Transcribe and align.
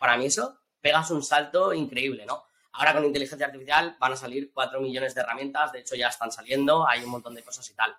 para 0.00 0.16
mí 0.16 0.24
eso 0.24 0.58
pegas 0.80 1.10
un 1.10 1.22
salto 1.22 1.74
increíble, 1.74 2.24
¿no? 2.24 2.46
Ahora 2.72 2.94
con 2.94 3.04
inteligencia 3.04 3.46
artificial 3.46 3.96
van 4.00 4.14
a 4.14 4.16
salir 4.16 4.50
4 4.50 4.80
millones 4.80 5.14
de 5.14 5.20
herramientas, 5.20 5.72
de 5.72 5.80
hecho 5.80 5.94
ya 5.94 6.08
están 6.08 6.32
saliendo, 6.32 6.88
hay 6.88 7.04
un 7.04 7.10
montón 7.10 7.34
de 7.34 7.42
cosas 7.42 7.68
y 7.68 7.74
tal. 7.74 7.94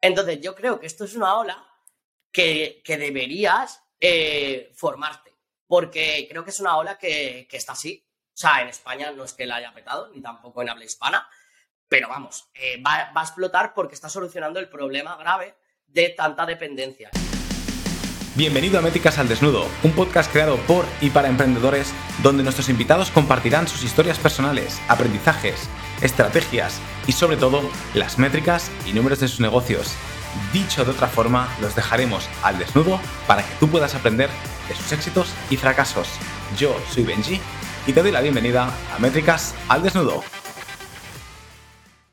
Entonces, 0.00 0.40
yo 0.40 0.54
creo 0.54 0.80
que 0.80 0.86
esto 0.86 1.04
es 1.04 1.14
una 1.14 1.36
ola 1.36 1.62
que, 2.32 2.82
deberías 2.86 3.82
eh, 4.00 4.72
formarte, 4.74 5.34
porque 5.66 6.26
creo 6.30 6.42
que 6.42 6.50
es 6.50 6.60
una 6.60 6.78
ola 6.78 6.96
que, 6.96 7.46
está 7.50 7.72
así. 7.72 8.02
O 8.28 8.36
sea, 8.38 8.62
en 8.62 8.68
España 8.68 9.10
no 9.10 9.24
es 9.24 9.34
que 9.34 9.44
la 9.44 9.56
haya 9.56 9.74
petado, 9.74 10.08
ni 10.14 10.22
tampoco 10.22 10.62
en 10.62 10.70
habla 10.70 10.84
hispana, 10.84 11.28
pero 11.86 12.08
vamos, 12.08 12.48
eh, 12.54 12.82
va, 12.82 13.12
va 13.14 13.20
a 13.20 13.24
explotar 13.24 13.74
porque 13.74 13.94
está 13.94 14.08
solucionando 14.08 14.58
el 14.58 14.70
problema 14.70 15.16
grave 15.16 15.54
de 15.86 16.08
tanta 16.10 16.46
dependencia. 16.46 17.10
Bienvenido 18.36 18.78
a 18.78 18.82
Métricas 18.82 19.16
al 19.16 19.28
Desnudo, 19.28 19.66
un 19.82 19.92
podcast 19.92 20.30
creado 20.30 20.58
por 20.66 20.84
y 21.00 21.08
para 21.08 21.28
emprendedores 21.28 21.94
donde 22.22 22.42
nuestros 22.42 22.68
invitados 22.68 23.10
compartirán 23.10 23.66
sus 23.66 23.82
historias 23.82 24.18
personales, 24.18 24.78
aprendizajes, 24.88 25.70
estrategias 26.02 26.78
y 27.06 27.12
sobre 27.12 27.38
todo 27.38 27.62
las 27.94 28.18
métricas 28.18 28.70
y 28.84 28.92
números 28.92 29.20
de 29.20 29.28
sus 29.28 29.40
negocios. 29.40 29.94
Dicho 30.52 30.84
de 30.84 30.90
otra 30.90 31.06
forma, 31.06 31.48
los 31.62 31.74
dejaremos 31.74 32.28
al 32.42 32.58
desnudo 32.58 33.00
para 33.26 33.42
que 33.42 33.54
tú 33.58 33.70
puedas 33.70 33.94
aprender 33.94 34.28
de 34.68 34.74
sus 34.74 34.92
éxitos 34.92 35.28
y 35.48 35.56
fracasos. 35.56 36.06
Yo 36.58 36.76
soy 36.90 37.04
Benji 37.04 37.40
y 37.86 37.94
te 37.94 38.02
doy 38.02 38.12
la 38.12 38.20
bienvenida 38.20 38.68
a 38.94 38.98
Métricas 38.98 39.54
al 39.66 39.82
Desnudo. 39.82 40.22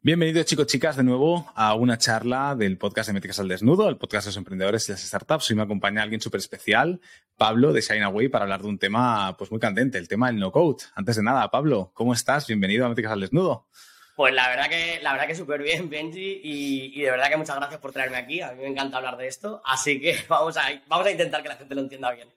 Bienvenidos 0.05 0.45
chicos, 0.47 0.67
chicas, 0.67 0.97
de 0.97 1.03
nuevo 1.03 1.49
a 1.55 1.75
una 1.75 1.97
charla 1.97 2.55
del 2.55 2.77
podcast 2.77 3.07
de 3.07 3.13
Métricas 3.13 3.39
al 3.39 3.47
Desnudo, 3.47 3.87
el 3.87 3.95
podcast 3.95 4.25
de 4.25 4.31
los 4.31 4.37
emprendedores 4.37 4.89
y 4.89 4.91
las 4.91 5.01
startups. 5.01 5.49
Hoy 5.49 5.55
me 5.55 5.61
acompaña 5.61 6.03
alguien 6.03 6.19
súper 6.19 6.39
especial, 6.39 6.99
Pablo 7.37 7.71
de 7.71 7.79
Shine 7.79 8.29
para 8.29 8.43
hablar 8.43 8.61
de 8.61 8.67
un 8.67 8.77
tema 8.77 9.33
pues 9.37 9.49
muy 9.49 9.61
candente, 9.61 9.97
el 9.97 10.09
tema 10.09 10.27
del 10.27 10.39
no-code. 10.39 10.83
Antes 10.93 11.15
de 11.15 11.23
nada, 11.23 11.49
Pablo, 11.49 11.91
¿cómo 11.93 12.13
estás? 12.13 12.47
Bienvenido 12.47 12.85
a 12.85 12.89
Métricas 12.89 13.13
al 13.13 13.21
Desnudo. 13.21 13.69
Pues 14.17 14.33
la 14.33 14.49
verdad 14.49 14.67
que, 14.67 14.99
la 15.01 15.13
verdad 15.13 15.25
que 15.25 15.35
súper 15.35 15.63
bien, 15.63 15.89
Benji, 15.89 16.41
y, 16.43 17.01
de 17.01 17.09
verdad 17.09 17.29
que 17.29 17.37
muchas 17.37 17.55
gracias 17.55 17.79
por 17.79 17.93
traerme 17.93 18.17
aquí. 18.17 18.41
A 18.41 18.51
mí 18.51 18.61
me 18.61 18.67
encanta 18.67 18.97
hablar 18.97 19.15
de 19.15 19.27
esto, 19.27 19.61
así 19.63 20.01
que 20.01 20.17
vamos 20.27 20.57
a, 20.57 20.63
vamos 20.89 21.07
a 21.07 21.11
intentar 21.11 21.41
que 21.41 21.47
la 21.47 21.55
gente 21.55 21.75
lo 21.75 21.79
entienda 21.79 22.11
bien. 22.11 22.27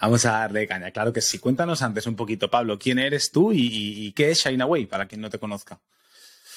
Vamos 0.00 0.24
a 0.24 0.30
darle 0.30 0.66
caña, 0.66 0.90
claro 0.92 1.12
que 1.12 1.20
sí. 1.20 1.38
Cuéntanos 1.40 1.82
antes 1.82 2.06
un 2.06 2.16
poquito, 2.16 2.50
Pablo, 2.50 2.78
quién 2.78 2.98
eres 2.98 3.30
tú 3.30 3.52
y, 3.52 3.66
y 3.66 4.12
qué 4.12 4.30
es 4.30 4.42
Shine 4.42 4.86
para 4.86 5.06
quien 5.06 5.20
no 5.20 5.28
te 5.28 5.38
conozca. 5.38 5.78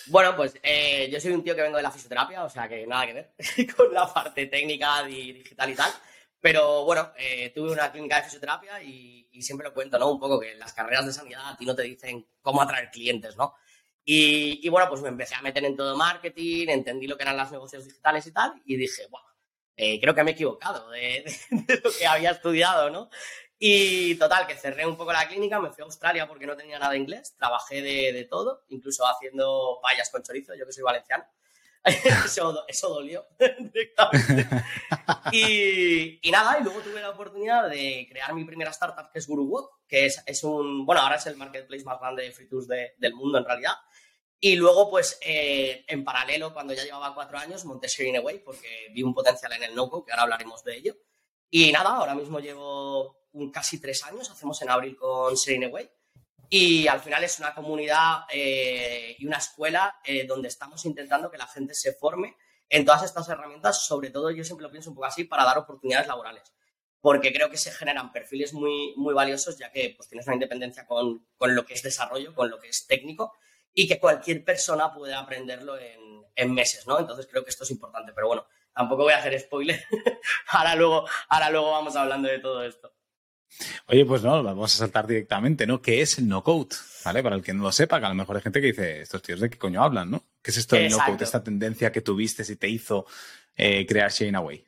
Bueno, 0.08 0.36
pues 0.36 0.56
eh, 0.62 1.10
yo 1.12 1.20
soy 1.20 1.32
un 1.32 1.44
tío 1.44 1.56
que 1.56 1.62
vengo 1.62 1.78
de 1.78 1.84
la 1.84 1.92
fisioterapia, 1.92 2.44
o 2.44 2.50
sea 2.50 2.68
que 2.68 2.86
nada 2.86 3.06
que 3.06 3.14
ver 3.14 3.34
con 3.76 3.94
la 3.94 4.12
parte 4.12 4.48
técnica 4.48 5.08
y 5.10 5.32
digital 5.32 5.70
y 5.70 5.76
tal. 5.76 5.92
Pero 6.40 6.84
bueno, 6.84 7.14
eh, 7.18 7.52
tuve 7.56 7.72
una 7.72 7.92
clínica 7.92 8.18
de 8.18 8.24
fisioterapia 8.24 8.84
y, 8.84 9.22
siempre 9.42 9.68
lo 9.68 9.74
cuento, 9.74 9.98
¿no? 9.98 10.12
Un 10.12 10.20
poco 10.20 10.40
que 10.40 10.56
las 10.56 10.74
carreras 10.74 11.06
de 11.06 11.14
sanidad 11.14 11.50
a 11.50 11.58
ti 11.58 11.66
no 11.66 11.76
te 11.76 11.84
dicen 11.84 12.26
cómo 12.42 12.62
atraer 12.62 12.92
clientes, 12.92 13.36
¿no? 13.36 13.56
Y, 14.06 14.68
bueno, 14.70 14.90
pues 14.90 15.02
me 15.02 15.10
empecé 15.10 15.36
a 15.36 15.42
meter 15.42 15.64
en 15.66 15.76
todo 15.78 15.96
marketing, 15.96 16.68
entendí 16.68 17.08
lo 17.08 17.16
que 17.18 17.24
eran 17.24 17.38
los 17.38 17.52
negocios 17.52 17.86
digitales 17.86 18.28
y 18.28 18.32
tal, 18.34 18.62
y 18.66 18.76
dije, 18.76 19.08
bueno, 19.10 19.28
eh, 19.76 20.00
creo 20.00 20.14
que 20.14 20.24
me 20.24 20.32
he 20.32 20.34
equivocado 20.34 20.90
de, 20.92 21.24
de, 21.50 21.82
lo 21.84 21.92
que 21.92 22.06
había 22.06 22.32
estudiado, 22.32 22.90
¿no? 22.90 23.10
Y 23.66 24.16
total, 24.16 24.46
que 24.46 24.58
cerré 24.58 24.86
un 24.86 24.98
poco 24.98 25.14
la 25.14 25.26
clínica, 25.26 25.58
me 25.58 25.72
fui 25.72 25.84
a 25.84 25.86
Australia 25.86 26.28
porque 26.28 26.46
no 26.46 26.58
tenía 26.58 26.78
nada 26.78 26.92
de 26.92 26.98
inglés, 26.98 27.34
trabajé 27.38 27.82
de, 27.82 28.28
todo, 28.30 28.66
incluso 28.68 29.08
haciendo 29.08 29.80
payas 29.82 30.10
con 30.10 30.22
chorizo, 30.22 30.54
yo 30.54 30.66
que 30.66 30.74
soy 30.74 30.84
valenciano. 30.84 31.24
eso, 31.86 32.66
eso, 32.68 32.90
dolió 32.90 33.26
directamente. 33.40 34.50
Y, 35.32 36.20
y, 36.22 36.30
nada, 36.30 36.60
y 36.60 36.64
luego 36.66 36.82
tuve 36.82 37.00
la 37.00 37.12
oportunidad 37.12 37.70
de 37.70 38.06
crear 38.12 38.34
mi 38.34 38.44
primera 38.44 38.72
startup, 38.72 39.10
que 39.14 39.20
es 39.20 39.28
GuruWalk, 39.28 39.88
que 39.88 40.08
es, 40.08 40.22
es, 40.26 40.44
un, 40.44 40.86
bueno, 40.86 41.02
ahora 41.02 41.16
es 41.16 41.26
el 41.28 41.38
marketplace 41.38 41.86
más 41.86 42.02
grande 42.02 42.24
de 42.24 42.34
free 42.34 42.50
tools 42.50 42.68
del 42.68 43.14
mundo 43.14 43.38
en 43.38 43.46
realidad. 43.46 43.76
Y 44.42 44.58
luego, 44.58 44.90
pues, 44.90 45.18
eh, 45.22 45.86
en 45.88 46.04
paralelo, 46.04 46.54
cuando 46.54 46.74
ya 46.74 46.84
llevaba 46.84 47.16
cuatro 47.16 47.38
años, 47.38 47.64
monté 47.64 47.88
Sharing 47.88 48.18
Away 48.18 48.40
porque 48.40 48.90
vi 48.92 49.04
un 49.04 49.14
potencial 49.14 49.54
en 49.54 49.64
el 49.64 49.74
no 49.74 49.90
que 49.90 50.12
ahora 50.12 50.24
hablaremos 50.24 50.66
de 50.66 50.76
ello. 50.76 50.98
Y 51.50 51.72
nada, 51.72 51.92
ahora 51.92 52.14
mismo 52.14 52.42
llevo 52.42 53.23
casi 53.52 53.80
tres 53.80 54.04
años, 54.04 54.30
hacemos 54.30 54.62
en 54.62 54.70
abril 54.70 54.96
con 54.96 55.36
Serene 55.38 55.68
Way. 55.68 55.90
Y 56.50 56.88
al 56.88 57.00
final 57.00 57.24
es 57.24 57.40
una 57.40 57.56
comunidad 57.56 58.26
eh, 58.32 59.16
y 59.18 59.26
una 59.26 59.38
escuela 59.38 60.00
eh, 60.06 60.26
donde 60.28 60.50
estamos 60.50 60.86
intentando 60.86 61.32
que 61.32 61.38
la 61.38 61.48
gente 61.48 61.74
se 61.74 61.94
forme 61.94 62.36
en 62.70 62.86
todas 62.86 63.04
estas 63.04 63.28
herramientas, 63.30 63.86
sobre 63.86 64.10
todo 64.10 64.32
yo 64.32 64.44
siempre 64.44 64.64
lo 64.64 64.72
pienso 64.72 64.90
un 64.90 64.96
poco 64.96 65.08
así, 65.08 65.24
para 65.24 65.46
dar 65.46 65.58
oportunidades 65.58 66.08
laborales. 66.08 66.54
Porque 67.02 67.34
creo 67.34 67.50
que 67.50 67.58
se 67.58 67.72
generan 67.72 68.12
perfiles 68.12 68.54
muy, 68.54 68.94
muy 68.96 69.14
valiosos, 69.14 69.58
ya 69.58 69.72
que 69.72 69.94
pues, 69.98 70.08
tienes 70.08 70.26
una 70.28 70.36
independencia 70.36 70.86
con, 70.86 71.28
con 71.38 71.56
lo 71.56 71.66
que 71.66 71.74
es 71.74 71.84
desarrollo, 71.84 72.34
con 72.34 72.50
lo 72.50 72.60
que 72.60 72.70
es 72.70 72.88
técnico, 72.88 73.34
y 73.74 73.88
que 73.88 74.00
cualquier 74.00 74.44
persona 74.44 74.94
puede 74.94 75.14
aprenderlo 75.14 75.78
en, 75.78 76.24
en 76.36 76.54
meses, 76.54 76.88
¿no? 76.88 77.00
Entonces 77.00 77.28
creo 77.28 77.44
que 77.44 77.50
esto 77.50 77.64
es 77.64 77.72
importante. 77.72 78.14
Pero 78.14 78.28
bueno, 78.28 78.48
tampoco 78.74 79.04
voy 79.04 79.14
a 79.14 79.18
hacer 79.18 79.40
spoiler. 79.40 79.84
ahora, 80.50 80.76
luego, 80.76 81.08
ahora 81.30 81.50
luego 81.50 81.72
vamos 81.72 81.96
hablando 81.96 82.30
de 82.30 82.40
todo 82.40 82.64
esto. 82.64 82.93
Oye, 83.88 84.06
pues 84.06 84.24
no, 84.24 84.44
vamos 84.44 84.74
a 84.76 84.78
saltar 84.78 85.08
directamente, 85.08 85.66
¿no? 85.66 85.82
¿Qué 85.82 86.02
es 86.02 86.18
el 86.18 86.28
no-code? 86.28 86.76
¿Vale? 87.06 87.24
Para 87.24 87.36
el 87.36 87.44
que 87.44 87.54
no 87.54 87.64
lo 87.64 87.72
sepa, 87.72 88.00
que 88.00 88.06
a 88.06 88.10
lo 88.10 88.16
mejor 88.16 88.36
hay 88.36 88.42
gente 88.42 88.62
que 88.62 88.68
dice, 88.68 89.02
estos 89.02 89.22
tíos 89.22 89.40
de 89.40 89.50
qué 89.50 89.58
coño 89.58 89.84
hablan, 89.84 90.12
¿no? 90.12 90.24
¿Qué 90.42 90.52
es 90.52 90.58
esto 90.58 90.76
del 90.76 90.92
no-code? 90.92 91.24
Esta 91.24 91.44
tendencia 91.44 91.92
que 91.92 92.02
tuviste 92.02 92.44
y 92.52 92.56
te 92.56 92.68
hizo 92.68 93.06
eh, 93.56 93.86
crear 93.86 94.12
Shane 94.12 94.38
Away. 94.38 94.66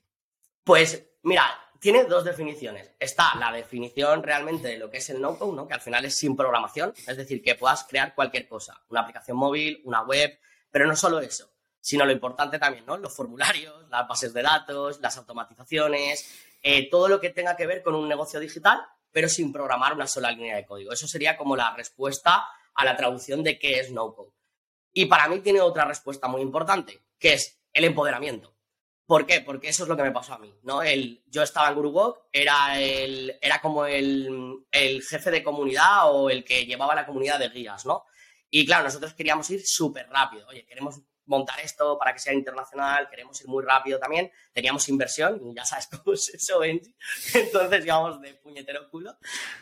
Pues, 0.64 1.04
mira, 1.24 1.44
tiene 1.80 2.06
dos 2.06 2.24
definiciones. 2.24 2.92
Está 3.00 3.36
la 3.36 3.52
definición 3.52 4.24
realmente 4.24 4.70
de 4.70 4.78
lo 4.78 4.90
que 4.90 4.98
es 4.98 5.10
el 5.10 5.22
no-code, 5.22 5.56
¿no? 5.56 5.68
Que 5.68 5.76
al 5.76 5.82
final 5.82 6.04
es 6.06 6.16
sin 6.16 6.36
programación, 6.36 6.94
es 7.06 7.18
decir, 7.18 7.42
que 7.44 7.56
puedas 7.56 7.84
crear 7.84 8.16
cualquier 8.16 8.48
cosa, 8.48 8.82
una 8.90 9.02
aplicación 9.02 9.38
móvil, 9.38 9.82
una 9.84 10.02
web, 10.02 10.40
pero 10.72 10.88
no 10.88 10.96
solo 10.96 11.20
eso, 11.20 11.50
sino 11.80 12.06
lo 12.06 12.12
importante 12.12 12.58
también, 12.58 12.86
¿no? 12.86 12.98
Los 12.98 13.16
formularios, 13.16 13.88
las 13.90 14.08
bases 14.08 14.34
de 14.34 14.42
datos, 14.42 15.00
las 15.00 15.16
automatizaciones, 15.18 16.55
eh, 16.68 16.90
todo 16.90 17.08
lo 17.08 17.20
que 17.20 17.30
tenga 17.30 17.56
que 17.56 17.68
ver 17.68 17.84
con 17.84 17.94
un 17.94 18.10
negocio 18.10 18.40
digital, 18.40 18.82
pero 19.12 19.30
sin 19.30 19.54
programar 19.54 19.94
una 19.94 20.08
sola 20.08 20.32
línea 20.32 20.56
de 20.56 20.66
código. 20.66 20.92
Eso 20.92 21.08
sería 21.08 21.38
como 21.38 21.56
la 21.56 21.76
respuesta 21.76 22.44
a 22.74 22.84
la 22.84 22.98
traducción 22.98 23.44
de 23.44 23.60
qué 23.60 23.80
es 23.80 23.92
no-code. 23.92 24.32
Y 24.92 25.06
para 25.06 25.28
mí 25.28 25.42
tiene 25.42 25.62
otra 25.62 25.86
respuesta 25.86 26.28
muy 26.28 26.42
importante, 26.42 27.04
que 27.20 27.34
es 27.34 27.62
el 27.72 27.84
empoderamiento. 27.84 28.56
¿Por 29.06 29.28
qué? 29.28 29.42
Porque 29.42 29.70
eso 29.70 29.84
es 29.84 29.90
lo 29.90 29.96
que 29.96 30.02
me 30.02 30.12
pasó 30.12 30.34
a 30.34 30.40
mí, 30.40 30.52
¿no? 30.64 30.82
El, 30.82 31.24
yo 31.28 31.44
estaba 31.44 31.70
en 31.70 31.76
GuruWalk, 31.76 32.30
era, 32.32 32.82
el, 32.82 33.38
era 33.40 33.62
como 33.62 33.86
el, 33.86 34.66
el, 34.72 35.04
jefe 35.04 35.30
de 35.30 35.44
comunidad 35.44 36.12
o 36.12 36.32
el 36.32 36.44
que 36.44 36.66
llevaba 36.66 36.96
la 36.96 37.06
comunidad 37.06 37.38
de 37.38 37.50
guías, 37.50 37.86
¿no? 37.86 38.06
Y 38.50 38.66
claro, 38.66 38.86
nosotros 38.86 39.14
queríamos 39.14 39.48
ir 39.52 39.64
súper 39.64 40.10
rápido. 40.10 40.48
Oye, 40.48 40.66
queremos 40.66 41.00
montar 41.26 41.60
esto 41.60 41.98
para 41.98 42.14
que 42.14 42.20
sea 42.20 42.34
internacional, 42.34 43.10
queremos 43.10 43.40
ir 43.42 43.48
muy 43.48 43.64
rápido 43.64 44.00
también, 44.00 44.32
teníamos 44.54 44.88
inversión, 44.90 45.42
y 45.44 45.56
ya 45.56 45.66
sabes 45.66 45.88
cómo 45.92 46.14
es 46.14 46.30
eso, 46.30 46.60
Benji, 46.60 46.96
entonces 47.34 47.86
íbamos 47.86 48.22
de 48.22 48.34
puñetero 48.36 48.90
culo. 48.90 49.18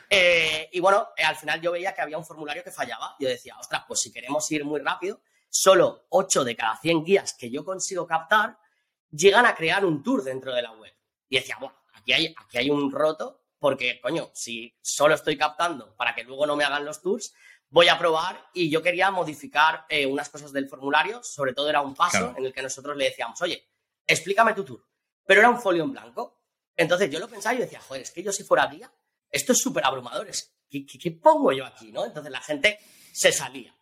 Eh, 0.09 0.69
y 0.71 0.79
bueno, 0.79 1.09
eh, 1.17 1.23
al 1.23 1.35
final 1.35 1.61
yo 1.61 1.71
veía 1.71 1.93
que 1.93 2.01
había 2.01 2.17
un 2.17 2.25
formulario 2.25 2.63
que 2.63 2.71
fallaba, 2.71 3.15
yo 3.19 3.27
decía, 3.27 3.57
ostras, 3.57 3.83
pues 3.87 4.01
si 4.01 4.11
queremos 4.11 4.49
ir 4.51 4.65
muy 4.65 4.79
rápido, 4.79 5.21
solo 5.49 6.07
8 6.09 6.43
de 6.43 6.55
cada 6.55 6.77
100 6.77 7.03
guías 7.03 7.33
que 7.33 7.49
yo 7.49 7.63
consigo 7.63 8.07
captar 8.07 8.57
llegan 9.11 9.45
a 9.45 9.55
crear 9.55 9.85
un 9.85 10.01
tour 10.01 10.23
dentro 10.23 10.53
de 10.53 10.61
la 10.61 10.71
web. 10.71 10.93
Y 11.29 11.37
decía, 11.37 11.57
bueno, 11.59 11.75
aquí 11.93 12.13
hay, 12.13 12.35
aquí 12.37 12.57
hay 12.57 12.69
un 12.69 12.91
roto, 12.91 13.41
porque, 13.59 14.01
coño, 14.01 14.29
si 14.33 14.75
solo 14.81 15.15
estoy 15.15 15.37
captando 15.37 15.95
para 15.95 16.13
que 16.13 16.23
luego 16.23 16.45
no 16.45 16.55
me 16.55 16.63
hagan 16.63 16.83
los 16.83 17.01
tours, 17.01 17.33
voy 17.73 17.87
a 17.87 17.97
probar 17.97 18.49
y 18.53 18.69
yo 18.69 18.83
quería 18.83 19.09
modificar 19.09 19.87
eh, 19.89 20.05
unas 20.05 20.29
cosas 20.29 20.53
del 20.53 20.69
formulario, 20.69 21.23
sobre 21.23 21.53
todo 21.53 21.69
era 21.69 21.81
un 21.81 21.95
paso 21.95 22.35
en 22.37 22.45
el 22.45 22.53
que 22.53 22.61
nosotros 22.61 22.95
le 22.95 23.05
decíamos, 23.05 23.41
oye, 23.41 23.67
explícame 24.05 24.53
tu 24.53 24.63
tour, 24.63 24.85
pero 25.25 25.39
era 25.39 25.49
un 25.49 25.59
folio 25.59 25.83
en 25.83 25.91
blanco. 25.91 26.39
Entonces 26.75 27.09
yo 27.09 27.19
lo 27.19 27.27
pensaba 27.27 27.55
y 27.55 27.57
decía, 27.57 27.81
joder, 27.81 28.03
es 28.03 28.11
que 28.11 28.21
yo 28.21 28.31
si 28.31 28.43
fuera 28.43 28.67
guía, 28.67 28.93
esto 29.27 29.53
es 29.53 29.57
súper 29.57 29.83
abrumador, 29.85 30.27
¿qué, 30.69 30.85
¿qué, 30.85 31.11
pongo 31.13 31.51
yo 31.51 31.65
aquí? 31.65 31.91
¿no? 31.91 32.05
Entonces 32.05 32.31
la 32.31 32.41
gente 32.41 32.79
se 33.11 33.31
salía. 33.31 33.75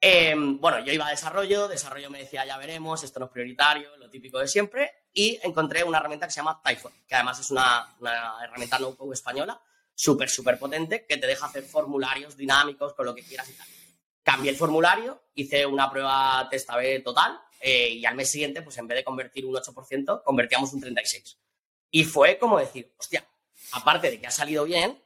Em, 0.00 0.60
bueno, 0.60 0.78
yo 0.84 0.92
iba 0.92 1.08
a 1.08 1.10
desarrollo, 1.10 1.66
desarrollo 1.66 2.10
me 2.10 2.20
decía, 2.20 2.46
ya 2.46 2.56
veremos, 2.56 3.02
esto 3.02 3.18
no 3.18 3.26
es 3.26 3.32
prioritario, 3.32 3.96
lo 3.96 4.08
típico 4.10 4.38
de 4.38 4.46
siempre, 4.46 4.92
y 5.12 5.40
encontré 5.42 5.82
una 5.82 5.98
herramienta 5.98 6.26
que 6.26 6.32
se 6.32 6.36
llama 6.36 6.60
Typhon, 6.62 6.92
que 7.08 7.16
además 7.16 7.40
es 7.40 7.50
una, 7.50 7.96
una 7.98 8.44
herramienta 8.44 8.78
no-code 8.78 9.14
española, 9.14 9.60
súper, 9.94 10.28
súper 10.28 10.58
potente 10.58 11.06
que 11.06 11.16
te 11.16 11.26
deja 11.26 11.46
hacer 11.46 11.62
formularios 11.64 12.36
dinámicos 12.36 12.94
con 12.94 13.06
lo 13.06 13.14
que 13.14 13.22
quieras 13.22 13.48
y 13.48 13.52
tal. 13.54 13.66
Cambié 14.22 14.50
el 14.50 14.56
formulario, 14.56 15.24
hice 15.34 15.66
una 15.66 15.90
prueba 15.90 16.48
test 16.50 16.68
total 17.04 17.38
eh, 17.60 17.90
y 17.90 18.06
al 18.06 18.14
mes 18.14 18.30
siguiente, 18.30 18.62
pues 18.62 18.76
en 18.78 18.86
vez 18.86 18.96
de 18.96 19.04
convertir 19.04 19.46
un 19.46 19.54
8%, 19.54 20.22
convertíamos 20.22 20.72
un 20.72 20.82
36%. 20.82 21.36
Y 21.90 22.04
fue 22.04 22.38
como 22.38 22.58
decir, 22.58 22.92
hostia, 22.98 23.26
aparte 23.72 24.10
de 24.10 24.20
que 24.20 24.26
ha 24.26 24.30
salido 24.30 24.64
bien, 24.64 25.00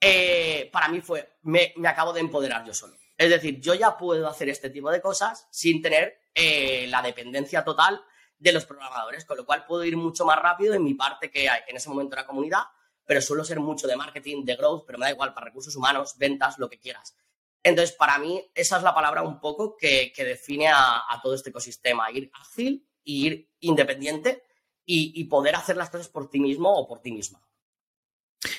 eh, 0.00 0.68
para 0.72 0.88
mí 0.88 1.00
fue, 1.00 1.38
me, 1.42 1.72
me, 1.76 1.88
acabo 1.88 2.12
de 2.12 2.20
empoderar 2.20 2.64
yo 2.64 2.74
solo. 2.74 2.96
Es 3.16 3.30
decir, 3.30 3.60
yo 3.60 3.74
ya 3.74 3.96
puedo 3.96 4.28
hacer 4.28 4.48
este 4.48 4.70
tipo 4.70 4.90
de 4.90 5.00
cosas 5.00 5.46
sin 5.50 5.80
tener 5.80 6.24
eh, 6.34 6.86
la 6.88 7.00
dependencia 7.00 7.64
total 7.64 8.04
de 8.38 8.52
los 8.52 8.66
programadores, 8.66 9.24
con 9.24 9.36
lo 9.36 9.46
cual 9.46 9.64
puedo 9.64 9.84
ir 9.84 9.96
mucho 9.96 10.24
más 10.24 10.38
rápido 10.38 10.74
en 10.74 10.84
mi 10.84 10.94
parte 10.94 11.30
que 11.30 11.46
en 11.46 11.76
ese 11.76 11.88
momento 11.88 12.16
era 12.16 12.26
comunidad, 12.26 12.64
pero 13.04 13.20
suelo 13.20 13.44
ser 13.44 13.60
mucho 13.60 13.86
de 13.86 13.96
marketing, 13.96 14.44
de 14.44 14.56
growth, 14.56 14.84
pero 14.86 14.98
me 14.98 15.06
da 15.06 15.12
igual, 15.12 15.34
para 15.34 15.46
recursos 15.46 15.76
humanos, 15.76 16.14
ventas, 16.16 16.58
lo 16.58 16.68
que 16.68 16.78
quieras. 16.78 17.16
Entonces, 17.62 17.96
para 17.96 18.18
mí, 18.18 18.42
esa 18.54 18.76
es 18.76 18.82
la 18.82 18.94
palabra 18.94 19.22
un 19.22 19.40
poco 19.40 19.76
que, 19.76 20.12
define 20.16 20.68
a, 20.68 21.20
todo 21.22 21.34
este 21.34 21.50
ecosistema, 21.50 22.10
ir 22.10 22.30
ágil 22.34 22.86
ir 23.04 23.50
independiente 23.60 24.42
y, 24.86 25.24
poder 25.24 25.56
hacer 25.56 25.76
las 25.76 25.90
cosas 25.90 26.08
por 26.08 26.28
ti 26.28 26.40
mismo 26.40 26.72
o 26.72 26.86
por 26.86 27.00
ti 27.00 27.12
misma. 27.12 27.43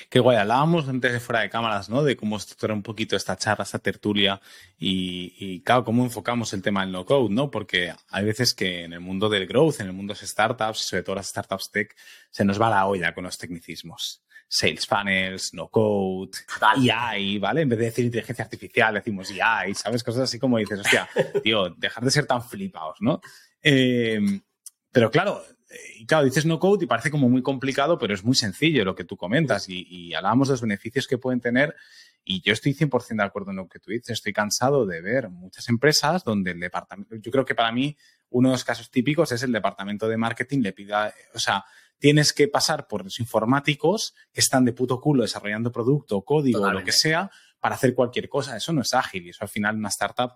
Qué 0.08 0.20
guay, 0.20 0.36
hablábamos 0.36 0.88
antes 0.88 1.12
de 1.12 1.20
fuera 1.20 1.40
de 1.40 1.50
cámaras, 1.50 1.88
¿no? 1.88 2.02
De 2.02 2.16
cómo 2.16 2.36
estructurar 2.36 2.76
un 2.76 2.82
poquito 2.82 3.16
esta 3.16 3.36
charla, 3.36 3.64
esta 3.64 3.78
tertulia 3.78 4.40
y, 4.78 5.34
y, 5.38 5.60
claro, 5.62 5.84
cómo 5.84 6.04
enfocamos 6.04 6.52
el 6.52 6.62
tema 6.62 6.82
del 6.82 6.92
no-code, 6.92 7.32
¿no? 7.32 7.50
Porque 7.50 7.94
hay 8.08 8.24
veces 8.24 8.54
que 8.54 8.84
en 8.84 8.92
el 8.92 9.00
mundo 9.00 9.28
del 9.28 9.46
growth, 9.46 9.80
en 9.80 9.86
el 9.86 9.92
mundo 9.92 10.14
de 10.14 10.20
las 10.20 10.30
startups, 10.30 10.78
sobre 10.88 11.02
todo 11.02 11.16
las 11.16 11.28
startups 11.28 11.70
tech, 11.70 11.94
se 12.30 12.44
nos 12.44 12.60
va 12.60 12.70
la 12.70 12.86
olla 12.86 13.14
con 13.14 13.24
los 13.24 13.38
tecnicismos 13.38 14.22
sales 14.48 14.86
funnels, 14.86 15.52
no 15.54 15.68
code, 15.68 16.30
AI, 16.60 17.38
¿vale? 17.38 17.62
En 17.62 17.68
vez 17.68 17.78
de 17.78 17.84
decir 17.86 18.04
inteligencia 18.04 18.44
artificial, 18.44 18.94
decimos 18.94 19.30
AI, 19.30 19.74
¿sabes? 19.74 20.02
Cosas 20.04 20.22
así 20.22 20.38
como 20.38 20.58
dices, 20.58 20.80
hostia, 20.80 21.08
tío, 21.42 21.70
dejar 21.70 22.04
de 22.04 22.10
ser 22.10 22.26
tan 22.26 22.42
flipados, 22.42 22.96
¿no? 23.00 23.20
Eh, 23.62 24.20
pero 24.96 25.10
claro, 25.10 25.42
y 25.98 26.06
claro, 26.06 26.24
dices 26.24 26.46
no 26.46 26.58
code 26.58 26.84
y 26.84 26.88
parece 26.88 27.10
como 27.10 27.28
muy 27.28 27.42
complicado, 27.42 27.98
pero 27.98 28.14
es 28.14 28.24
muy 28.24 28.34
sencillo 28.34 28.82
lo 28.82 28.94
que 28.94 29.04
tú 29.04 29.18
comentas 29.18 29.68
y, 29.68 29.86
y 29.90 30.14
hablábamos 30.14 30.48
de 30.48 30.52
los 30.52 30.62
beneficios 30.62 31.06
que 31.06 31.18
pueden 31.18 31.42
tener 31.42 31.74
y 32.24 32.40
yo 32.40 32.54
estoy 32.54 32.72
100% 32.72 33.16
de 33.16 33.22
acuerdo 33.22 33.50
en 33.50 33.58
lo 33.58 33.68
que 33.68 33.78
tú 33.78 33.90
dices. 33.90 34.08
Estoy 34.08 34.32
cansado 34.32 34.86
de 34.86 35.02
ver 35.02 35.28
muchas 35.28 35.68
empresas 35.68 36.24
donde 36.24 36.52
el 36.52 36.60
departamento, 36.60 37.14
yo 37.16 37.30
creo 37.30 37.44
que 37.44 37.54
para 37.54 37.70
mí 37.72 37.94
uno 38.30 38.48
de 38.48 38.54
los 38.54 38.64
casos 38.64 38.90
típicos 38.90 39.32
es 39.32 39.42
el 39.42 39.52
departamento 39.52 40.08
de 40.08 40.16
marketing 40.16 40.60
le 40.60 40.72
pida, 40.72 41.12
o 41.34 41.38
sea, 41.38 41.66
tienes 41.98 42.32
que 42.32 42.48
pasar 42.48 42.86
por 42.86 43.04
los 43.04 43.20
informáticos 43.20 44.14
que 44.32 44.40
están 44.40 44.64
de 44.64 44.72
puto 44.72 44.98
culo 44.98 45.24
desarrollando 45.24 45.70
producto, 45.70 46.22
código, 46.22 46.62
o 46.62 46.72
lo 46.72 46.82
que 46.82 46.92
sea, 46.92 47.30
para 47.60 47.74
hacer 47.74 47.94
cualquier 47.94 48.30
cosa. 48.30 48.56
Eso 48.56 48.72
no 48.72 48.80
es 48.80 48.94
ágil 48.94 49.26
y 49.26 49.28
eso 49.28 49.40
al 49.42 49.50
final 49.50 49.76
una 49.76 49.90
startup 49.90 50.32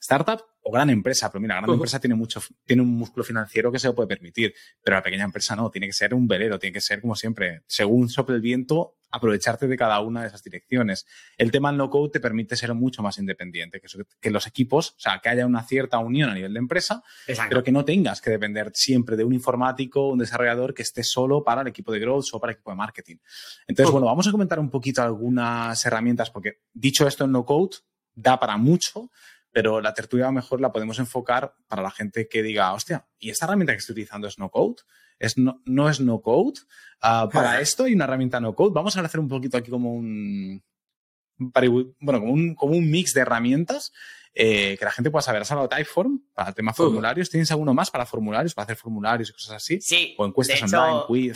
startup 0.00 0.40
o 0.62 0.70
gran 0.70 0.90
empresa, 0.90 1.30
pero 1.30 1.40
mira, 1.40 1.56
gran 1.56 1.70
empresa 1.70 1.98
tiene 1.98 2.14
mucho, 2.14 2.42
tiene 2.64 2.82
un 2.82 2.94
músculo 2.94 3.24
financiero 3.24 3.72
que 3.72 3.78
se 3.78 3.88
lo 3.88 3.94
puede 3.94 4.08
permitir, 4.08 4.54
pero 4.82 4.96
la 4.96 5.02
pequeña 5.02 5.24
empresa 5.24 5.56
no, 5.56 5.70
tiene 5.70 5.86
que 5.86 5.92
ser 5.92 6.14
un 6.14 6.28
velero, 6.28 6.58
tiene 6.58 6.74
que 6.74 6.80
ser 6.80 7.00
como 7.00 7.16
siempre, 7.16 7.62
según 7.66 8.08
sople 8.08 8.36
el 8.36 8.42
viento, 8.42 8.98
aprovecharte 9.10 9.66
de 9.66 9.76
cada 9.76 10.00
una 10.00 10.22
de 10.22 10.28
esas 10.28 10.42
direcciones. 10.42 11.06
El 11.36 11.50
tema 11.50 11.70
del 11.70 11.78
no-code 11.78 12.10
te 12.10 12.20
permite 12.20 12.56
ser 12.56 12.74
mucho 12.74 13.02
más 13.02 13.18
independiente, 13.18 13.80
que, 13.80 13.88
que, 14.20 14.30
los 14.30 14.46
equipos, 14.46 14.90
o 14.90 15.00
sea, 15.00 15.20
que 15.22 15.30
haya 15.30 15.46
una 15.46 15.62
cierta 15.62 15.98
unión 15.98 16.30
a 16.30 16.34
nivel 16.34 16.52
de 16.52 16.58
empresa, 16.58 17.02
pero 17.48 17.62
que 17.62 17.72
no 17.72 17.84
tengas 17.84 18.20
que 18.20 18.30
depender 18.30 18.70
siempre 18.74 19.16
de 19.16 19.24
un 19.24 19.32
informático, 19.32 20.08
un 20.08 20.18
desarrollador 20.18 20.74
que 20.74 20.82
esté 20.82 21.02
solo 21.02 21.42
para 21.42 21.62
el 21.62 21.68
equipo 21.68 21.92
de 21.92 22.00
growth 22.00 22.26
o 22.32 22.40
para 22.40 22.52
el 22.52 22.56
equipo 22.56 22.70
de 22.70 22.76
marketing. 22.76 23.16
Entonces, 23.66 23.90
bueno, 23.90 24.06
vamos 24.06 24.28
a 24.28 24.30
comentar 24.30 24.58
un 24.58 24.70
poquito 24.70 25.02
algunas 25.02 25.84
herramientas, 25.86 26.30
porque 26.30 26.60
dicho 26.72 27.06
esto 27.06 27.24
en 27.24 27.32
no-code, 27.32 27.76
da 28.14 28.38
para 28.38 28.56
mucho, 28.56 29.10
pero 29.52 29.80
la 29.80 29.94
tertulia 29.94 30.30
mejor 30.30 30.60
la 30.60 30.72
podemos 30.72 30.98
enfocar 30.98 31.54
para 31.66 31.82
la 31.82 31.90
gente 31.90 32.28
que 32.28 32.42
diga, 32.42 32.72
hostia, 32.72 33.06
¿y 33.18 33.30
esta 33.30 33.46
herramienta 33.46 33.72
que 33.72 33.78
estoy 33.78 33.94
utilizando 33.94 34.28
es 34.28 34.38
no 34.38 34.50
code? 34.50 34.76
¿Es 35.18 35.36
no, 35.36 35.62
no 35.64 35.88
es 35.88 36.00
no 36.00 36.20
code? 36.20 36.60
Ah, 37.00 37.28
para 37.32 37.60
esto 37.60 37.84
hay 37.84 37.94
una 37.94 38.04
herramienta 38.04 38.40
no 38.40 38.54
code. 38.54 38.72
Vamos 38.74 38.96
a 38.96 39.00
hacer 39.00 39.20
un 39.20 39.28
poquito 39.28 39.56
aquí 39.56 39.70
como 39.70 39.94
un, 39.94 40.62
bueno, 41.38 42.20
como 42.20 42.32
un, 42.32 42.54
como 42.54 42.76
un 42.76 42.90
mix 42.90 43.14
de 43.14 43.22
herramientas 43.22 43.92
eh, 44.40 44.76
que 44.78 44.84
la 44.84 44.92
gente 44.92 45.10
pueda 45.10 45.20
saber. 45.20 45.42
Has 45.42 45.50
hablado 45.50 45.66
de 45.66 45.74
Typeform 45.74 46.20
para 46.32 46.50
el 46.50 46.54
tema 46.54 46.72
formularios. 46.72 47.28
¿Tienes 47.28 47.50
alguno 47.50 47.74
más 47.74 47.90
para 47.90 48.06
formularios, 48.06 48.54
para 48.54 48.66
hacer 48.66 48.76
formularios 48.76 49.30
y 49.30 49.32
cosas 49.32 49.56
así? 49.56 49.80
Sí. 49.80 50.14
O 50.16 50.24
encuestas 50.24 50.62
online, 50.62 51.02
quiz. 51.08 51.34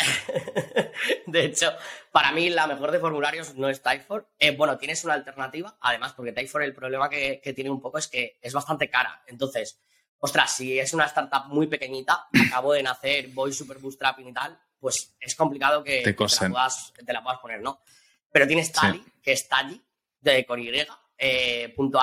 de 1.26 1.44
hecho, 1.44 1.72
para 2.12 2.30
mí 2.30 2.48
la 2.48 2.68
mejor 2.68 2.92
de 2.92 3.00
formularios 3.00 3.56
no 3.56 3.68
es 3.68 3.82
Typeform. 3.82 4.24
Eh, 4.38 4.54
bueno, 4.54 4.78
tienes 4.78 5.02
una 5.02 5.14
alternativa, 5.14 5.76
además, 5.80 6.12
porque 6.12 6.30
Typeform 6.30 6.62
el 6.62 6.74
problema 6.74 7.08
que, 7.08 7.40
tiene 7.56 7.70
un 7.70 7.80
poco 7.80 7.98
es 7.98 8.06
que 8.06 8.38
es 8.40 8.52
bastante 8.52 8.88
cara. 8.88 9.20
Entonces, 9.26 9.80
ostras, 10.20 10.54
si 10.54 10.78
es 10.78 10.94
una 10.94 11.06
startup 11.06 11.46
muy 11.48 11.66
pequeñita, 11.66 12.28
acabo 12.46 12.72
de 12.72 12.84
nacer, 12.84 13.30
voy 13.34 13.52
super 13.52 13.78
bootstrapping 13.78 14.28
y 14.28 14.32
tal, 14.32 14.56
pues 14.78 15.16
es 15.18 15.34
complicado 15.34 15.82
que, 15.82 16.02
te, 16.02 16.10
la 16.12 16.50
puedas, 16.50 16.92
te, 17.04 17.12
la 17.12 17.20
puedas, 17.20 17.40
poner, 17.40 17.62
¿no? 17.62 17.80
Pero 18.30 18.46
tienes 18.46 18.70
Tally, 18.70 19.04
que 19.20 19.32
es 19.32 19.48
Tally, 19.48 19.82
de 20.20 20.46
con 20.46 20.60
Y, 20.60 20.70
eh, 21.18 21.72
punto 21.74 22.00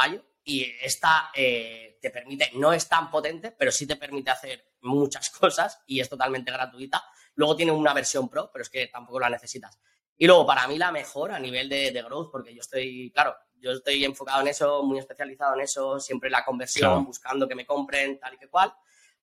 y 0.49 0.65
esta 0.81 1.29
eh, 1.35 1.99
te 2.01 2.09
permite, 2.09 2.49
no 2.55 2.73
es 2.73 2.89
tan 2.89 3.11
potente, 3.11 3.51
pero 3.51 3.71
sí 3.71 3.85
te 3.85 3.97
permite 3.97 4.31
hacer 4.31 4.73
muchas 4.81 5.29
cosas 5.39 5.83
y 5.85 5.99
es 5.99 6.09
totalmente 6.09 6.51
gratuita. 6.51 7.03
Luego 7.35 7.55
tiene 7.55 7.71
una 7.71 7.93
versión 7.93 8.27
pro, 8.27 8.49
pero 8.51 8.63
es 8.63 8.69
que 8.69 8.87
tampoco 8.87 9.19
la 9.19 9.29
necesitas. 9.29 9.79
Y 10.17 10.25
luego, 10.25 10.47
para 10.47 10.67
mí, 10.67 10.79
la 10.79 10.91
mejor 10.91 11.31
a 11.31 11.39
nivel 11.39 11.69
de, 11.69 11.91
growth, 11.91 12.31
porque 12.31 12.53
yo 12.53 12.61
estoy, 12.61 13.11
claro, 13.11 13.35
yo 13.57 13.71
estoy 13.71 14.03
enfocado 14.03 14.41
en 14.41 14.47
eso, 14.47 14.81
muy 14.83 14.97
especializado 14.97 15.53
en 15.53 15.61
eso, 15.61 15.99
siempre 15.99 16.31
la 16.31 16.43
conversión, 16.43 17.05
buscando 17.05 17.47
que 17.47 17.55
me 17.55 17.67
compren, 17.67 18.19
tal 18.19 18.33
y 18.33 18.37
que 18.39 18.49
cual. 18.49 18.73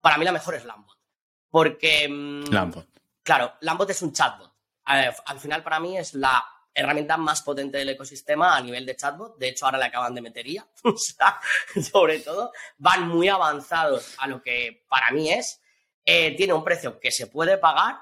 Para 0.01 0.19
mí, 0.19 0.25
la 0.25 0.33
mejor 0.33 0.55
es 0.55 0.65
Lambot. 0.65 0.97
Porque. 1.51 2.09
Mm, 2.09 2.53
Lambot. 2.53 2.87
Claro, 3.23 3.55
Lambot 3.63 3.91
es 3.91 4.01
un 4.01 4.13
chatbot. 4.13 4.55
al 4.85 5.41
final, 5.41 5.65
para 5.65 5.81
mí, 5.81 5.99
es 5.99 6.15
la 6.15 6.45
herramienta 6.77 7.17
más 7.17 7.43
potente 7.43 7.79
del 7.79 7.89
ecosistema 7.89 8.55
a 8.55 8.61
nivel 8.61 8.85
de 8.85 8.95
chatbot. 8.95 9.39
De 9.39 9.49
hecho, 9.49 9.65
ahora 9.65 9.79
le 9.79 9.87
acaban 9.87 10.15
de 10.15 10.21
meter 10.21 10.47
IA. 10.47 10.69
sobre 11.91 12.21
todo, 12.21 12.53
van 12.77 13.09
muy 13.09 13.29
avanzados 13.29 14.15
a 14.19 14.29
lo 14.29 14.43
que 14.43 14.85
para 14.89 15.11
mí 15.11 15.33
es. 15.33 15.63
Eh, 16.05 16.37
tiene 16.37 16.53
un 16.53 16.63
precio 16.63 17.01
que 17.01 17.11
se 17.11 17.27
puede 17.29 17.57
pagar. 17.57 17.97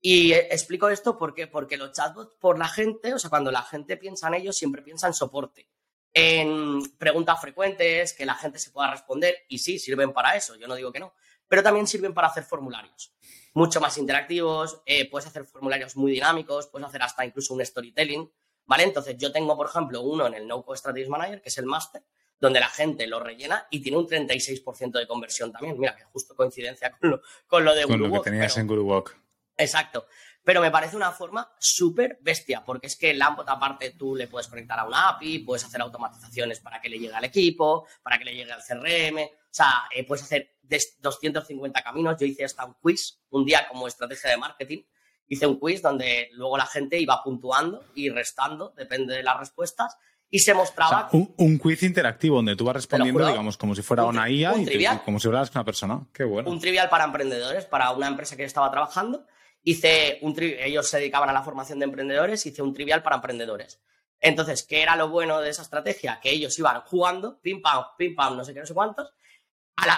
Y 0.00 0.32
explico 0.32 0.88
esto 0.88 1.18
porque, 1.18 1.48
porque 1.48 1.76
los 1.76 1.92
chatbots, 1.92 2.36
por 2.36 2.58
la 2.58 2.68
gente, 2.68 3.12
o 3.12 3.18
sea, 3.18 3.28
cuando 3.28 3.50
la 3.50 3.62
gente 3.62 3.96
piensa 3.96 4.28
en 4.28 4.34
ellos, 4.34 4.56
siempre 4.56 4.82
piensa 4.82 5.06
en 5.06 5.14
soporte, 5.14 5.68
en 6.12 6.96
preguntas 6.96 7.40
frecuentes, 7.40 8.12
que 8.12 8.26
la 8.26 8.34
gente 8.34 8.58
se 8.58 8.70
pueda 8.70 8.90
responder. 8.90 9.36
Y 9.48 9.58
sí, 9.58 9.78
sirven 9.78 10.12
para 10.12 10.36
eso, 10.36 10.56
yo 10.56 10.66
no 10.66 10.74
digo 10.76 10.92
que 10.92 11.00
no. 11.00 11.14
Pero 11.48 11.62
también 11.62 11.86
sirven 11.86 12.14
para 12.14 12.28
hacer 12.28 12.44
formularios 12.44 13.12
mucho 13.54 13.80
más 13.80 13.98
interactivos, 13.98 14.82
eh, 14.86 15.08
puedes 15.10 15.26
hacer 15.26 15.44
formularios 15.44 15.96
muy 15.96 16.12
dinámicos, 16.12 16.68
puedes 16.68 16.88
hacer 16.88 17.02
hasta 17.02 17.24
incluso 17.24 17.54
un 17.54 17.64
storytelling, 17.64 18.30
¿vale? 18.64 18.84
Entonces 18.84 19.16
yo 19.18 19.32
tengo, 19.32 19.56
por 19.56 19.68
ejemplo, 19.68 20.00
uno 20.02 20.26
en 20.26 20.34
el 20.34 20.46
No 20.46 20.62
Code 20.64 20.78
Strategy 20.78 21.08
Manager, 21.08 21.42
que 21.42 21.48
es 21.48 21.58
el 21.58 21.66
máster, 21.66 22.02
donde 22.40 22.60
la 22.60 22.68
gente 22.68 23.06
lo 23.06 23.20
rellena 23.20 23.66
y 23.70 23.80
tiene 23.80 23.98
un 23.98 24.08
36% 24.08 24.98
de 24.98 25.06
conversión 25.06 25.52
también. 25.52 25.78
Mira, 25.78 25.94
que 25.94 26.04
justo 26.04 26.34
coincidencia 26.34 26.90
con 26.90 27.10
lo, 27.10 27.22
con 27.46 27.64
lo 27.64 27.74
de 27.74 27.84
Con 27.84 28.00
lo 28.00 28.10
que 28.10 28.30
tenías 28.30 28.56
en 28.56 28.66
GuruWalk. 28.66 29.16
Exacto. 29.56 30.06
Pero 30.44 30.60
me 30.60 30.72
parece 30.72 30.96
una 30.96 31.12
forma 31.12 31.54
súper 31.60 32.18
bestia, 32.20 32.64
porque 32.64 32.88
es 32.88 32.96
que 32.96 33.14
Lambot, 33.14 33.48
aparte, 33.48 33.90
tú 33.90 34.16
le 34.16 34.26
puedes 34.26 34.48
conectar 34.48 34.76
a 34.80 34.84
una 34.84 35.10
API, 35.10 35.40
puedes 35.40 35.64
hacer 35.64 35.80
automatizaciones 35.80 36.58
para 36.58 36.80
que 36.80 36.88
le 36.88 36.98
llegue 36.98 37.14
al 37.14 37.24
equipo, 37.24 37.86
para 38.02 38.18
que 38.18 38.24
le 38.24 38.34
llegue 38.34 38.50
al 38.50 38.60
CRM, 38.60 39.20
o 39.52 39.54
sea, 39.54 39.84
eh, 39.94 40.04
puedes 40.06 40.24
hacer 40.24 40.56
250 40.62 41.82
caminos. 41.82 42.16
Yo 42.18 42.26
hice 42.26 42.44
hasta 42.44 42.64
un 42.64 42.72
quiz 42.80 43.20
un 43.28 43.44
día 43.44 43.68
como 43.68 43.86
estrategia 43.86 44.30
de 44.30 44.38
marketing. 44.38 44.82
Hice 45.28 45.46
un 45.46 45.58
quiz 45.58 45.82
donde 45.82 46.30
luego 46.32 46.56
la 46.56 46.64
gente 46.64 46.98
iba 46.98 47.22
puntuando 47.22 47.84
y 47.94 48.08
restando, 48.08 48.72
depende 48.74 49.14
de 49.14 49.22
las 49.22 49.38
respuestas, 49.38 49.94
y 50.30 50.38
se 50.38 50.54
mostraba. 50.54 51.10
un, 51.12 51.58
quiz 51.58 51.82
interactivo 51.82 52.36
donde 52.36 52.56
tú 52.56 52.64
vas 52.64 52.76
respondiendo, 52.76 53.26
digamos, 53.26 53.58
como 53.58 53.74
si 53.74 53.82
fuera 53.82 54.04
una 54.04 54.30
IA 54.30 54.56
y, 54.56 54.86
como 55.04 55.20
si 55.20 55.28
fueras 55.28 55.50
una 55.54 55.64
persona. 55.64 56.06
Qué 56.14 56.24
bueno. 56.24 56.50
Un 56.50 56.58
trivial 56.58 56.88
para 56.88 57.04
emprendedores, 57.04 57.66
para 57.66 57.90
una 57.90 58.08
empresa 58.08 58.36
que 58.36 58.42
yo 58.42 58.46
estaba 58.46 58.70
trabajando. 58.70 59.26
Hice 59.62 60.18
un 60.22 60.34
ellos 60.38 60.88
se 60.88 60.96
dedicaban 60.96 61.28
a 61.28 61.34
la 61.34 61.42
formación 61.42 61.78
de 61.78 61.84
emprendedores, 61.84 62.46
hice 62.46 62.62
un 62.62 62.72
trivial 62.72 63.02
para 63.02 63.16
emprendedores. 63.16 63.82
Entonces, 64.18 64.62
¿qué 64.62 64.82
era 64.82 64.96
lo 64.96 65.10
bueno 65.10 65.40
de 65.40 65.50
esa 65.50 65.62
estrategia? 65.62 66.18
Que 66.20 66.30
ellos 66.30 66.58
iban 66.58 66.80
jugando, 66.82 67.40
pim 67.40 67.60
pam, 67.60 67.84
pim 67.98 68.14
pam, 68.14 68.36
no 68.36 68.44
sé 68.44 68.54
qué, 68.54 68.60
no 68.60 68.66
sé 68.66 68.72
cuántos, 68.72 69.12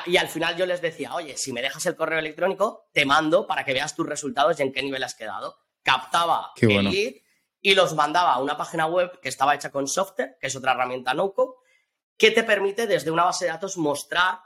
y 0.06 0.16
al 0.16 0.28
final 0.28 0.56
yo 0.56 0.66
les 0.66 0.80
decía, 0.80 1.14
oye, 1.14 1.36
si 1.36 1.52
me 1.52 1.62
dejas 1.62 1.84
el 1.86 1.96
correo 1.96 2.18
electrónico, 2.18 2.88
te 2.92 3.04
mando 3.04 3.46
para 3.46 3.64
que 3.64 3.72
veas 3.72 3.94
tus 3.94 4.06
resultados 4.06 4.58
y 4.58 4.62
en 4.62 4.72
qué 4.72 4.82
nivel 4.82 5.02
has 5.02 5.14
quedado. 5.14 5.58
Captaba 5.82 6.52
el 6.60 6.90
lead 6.90 7.14
y 7.60 7.74
los 7.74 7.94
mandaba 7.94 8.34
a 8.34 8.42
una 8.42 8.56
página 8.56 8.86
web 8.86 9.20
que 9.20 9.28
estaba 9.28 9.54
hecha 9.54 9.70
con 9.70 9.88
software, 9.88 10.36
que 10.40 10.46
es 10.46 10.56
otra 10.56 10.72
herramienta 10.72 11.12
no-code, 11.14 11.54
que 12.16 12.30
te 12.30 12.44
permite 12.44 12.86
desde 12.86 13.10
una 13.10 13.24
base 13.24 13.46
de 13.46 13.50
datos 13.50 13.76
mostrar 13.76 14.38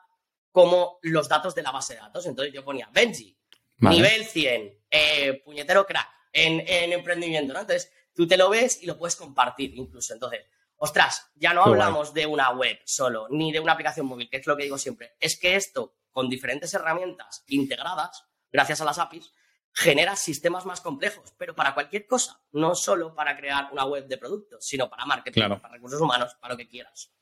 cómo 0.50 0.99
los 1.02 1.28
datos 1.28 1.54
de 1.54 1.62
la 1.62 1.70
base 1.70 1.94
de 1.94 2.00
datos. 2.00 2.26
Entonces 2.26 2.52
yo 2.52 2.64
ponía 2.64 2.88
Benji, 2.92 3.37
nivel 3.78 4.25
100, 4.25 4.78
eh, 4.90 5.42
puñetero 5.44 5.87
crack 5.87 6.08
en, 6.32 6.64
en 6.66 6.92
emprendimiento, 6.92 7.52
¿no? 7.52 7.61
Entonces 7.61 7.92
tú 8.14 8.26
te 8.26 8.37
lo 8.37 8.49
ves 8.49 8.82
y 8.82 8.87
lo 8.87 8.99
puedes 8.99 9.16
compartir 9.16 9.75
incluso. 9.76 10.14
Entonces, 10.14 10.40
ostras, 10.78 11.30
ya 11.35 11.52
no 11.52 11.62
hablamos 11.62 12.14
de 12.14 12.26
una 12.26 12.50
web 12.50 12.78
solo, 12.85 13.26
ni 13.30 13.52
de 13.52 13.61
una 13.61 13.73
aplicación 13.73 14.06
móvil, 14.06 14.30
que 14.30 14.38
es 14.38 14.47
lo 14.47 14.56
que 14.56 14.64
digo 14.64 14.78
siempre. 14.78 15.14
Es 15.20 15.38
que 15.38 15.56
esto, 15.56 15.97
con 16.11 16.28
diferentes 16.28 16.73
herramientas 16.75 17.44
integradas, 17.49 18.25
gracias 18.50 18.80
a 18.80 18.85
las 18.85 18.99
APIs, 18.99 19.32
genera 19.73 20.16
sistemas 20.16 20.64
más 20.66 20.80
complejos, 20.80 21.35
pero 21.37 21.54
para 21.54 21.75
cualquier 21.75 22.06
cosa, 22.06 22.40
no 22.52 22.75
solo 22.75 23.14
para 23.14 23.37
crear 23.37 23.68
una 23.73 23.85
web 23.85 24.06
de 24.06 24.18
productos, 24.18 24.66
sino 24.66 24.88
para 24.88 25.04
marketing, 25.04 25.42
para 25.61 25.75
recursos 25.75 26.00
humanos, 26.00 26.35
para 26.40 26.54
lo 26.54 26.58
que 26.58 26.68
quieras. 26.68 27.12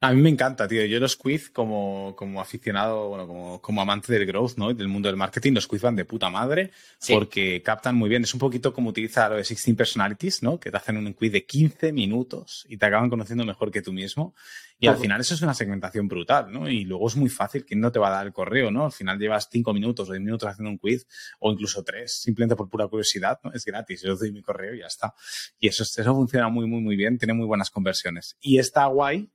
A 0.00 0.12
mí 0.12 0.22
me 0.22 0.28
encanta, 0.28 0.68
tío. 0.68 0.84
Yo 0.84 1.00
los 1.00 1.16
quiz 1.16 1.50
como, 1.50 2.14
como 2.16 2.40
aficionado, 2.40 3.08
bueno, 3.08 3.26
como, 3.26 3.60
como 3.60 3.82
amante 3.82 4.12
del 4.12 4.26
growth, 4.26 4.56
¿no? 4.56 4.72
Del 4.72 4.88
mundo 4.88 5.08
del 5.08 5.16
marketing, 5.16 5.54
los 5.54 5.66
quiz 5.66 5.82
van 5.82 5.96
de 5.96 6.04
puta 6.04 6.30
madre 6.30 6.70
porque 7.08 7.62
captan 7.62 7.96
muy 7.96 8.08
bien. 8.08 8.22
Es 8.22 8.32
un 8.32 8.40
poquito 8.40 8.72
como 8.72 8.90
utilizar 8.90 9.30
lo 9.30 9.36
de 9.36 9.42
16 9.42 9.76
Personalities, 9.76 10.42
¿no? 10.42 10.60
Que 10.60 10.70
te 10.70 10.76
hacen 10.76 10.96
un 10.96 11.12
quiz 11.14 11.32
de 11.32 11.44
15 11.44 11.92
minutos 11.92 12.64
y 12.68 12.76
te 12.76 12.86
acaban 12.86 13.10
conociendo 13.10 13.44
mejor 13.44 13.70
que 13.70 13.82
tú 13.82 13.92
mismo. 13.92 14.34
Y 14.80 14.86
al 14.86 14.96
final 14.96 15.20
eso 15.20 15.34
es 15.34 15.42
una 15.42 15.54
segmentación 15.54 16.06
brutal, 16.06 16.52
¿no? 16.52 16.68
Y 16.68 16.84
luego 16.84 17.08
es 17.08 17.16
muy 17.16 17.28
fácil, 17.28 17.64
¿quién 17.64 17.80
no 17.80 17.90
te 17.90 17.98
va 17.98 18.08
a 18.08 18.10
dar 18.12 18.26
el 18.26 18.32
correo, 18.32 18.70
¿no? 18.70 18.84
Al 18.84 18.92
final 18.92 19.18
llevas 19.18 19.48
5 19.50 19.74
minutos 19.74 20.08
o 20.08 20.12
10 20.12 20.22
minutos 20.22 20.48
haciendo 20.48 20.70
un 20.70 20.78
quiz 20.78 21.04
o 21.40 21.50
incluso 21.50 21.82
3, 21.82 22.20
simplemente 22.22 22.54
por 22.54 22.68
pura 22.68 22.86
curiosidad, 22.86 23.40
¿no? 23.42 23.52
Es 23.52 23.64
gratis, 23.64 24.02
yo 24.02 24.14
doy 24.14 24.30
mi 24.30 24.40
correo 24.40 24.74
y 24.74 24.80
ya 24.80 24.86
está. 24.86 25.14
Y 25.58 25.66
eso, 25.66 25.82
eso 25.82 26.14
funciona 26.14 26.48
muy, 26.48 26.68
muy, 26.68 26.80
muy 26.80 26.94
bien, 26.94 27.18
tiene 27.18 27.34
muy 27.34 27.46
buenas 27.46 27.70
conversiones. 27.70 28.36
Y 28.40 28.60
está 28.60 28.86
guay 28.86 29.28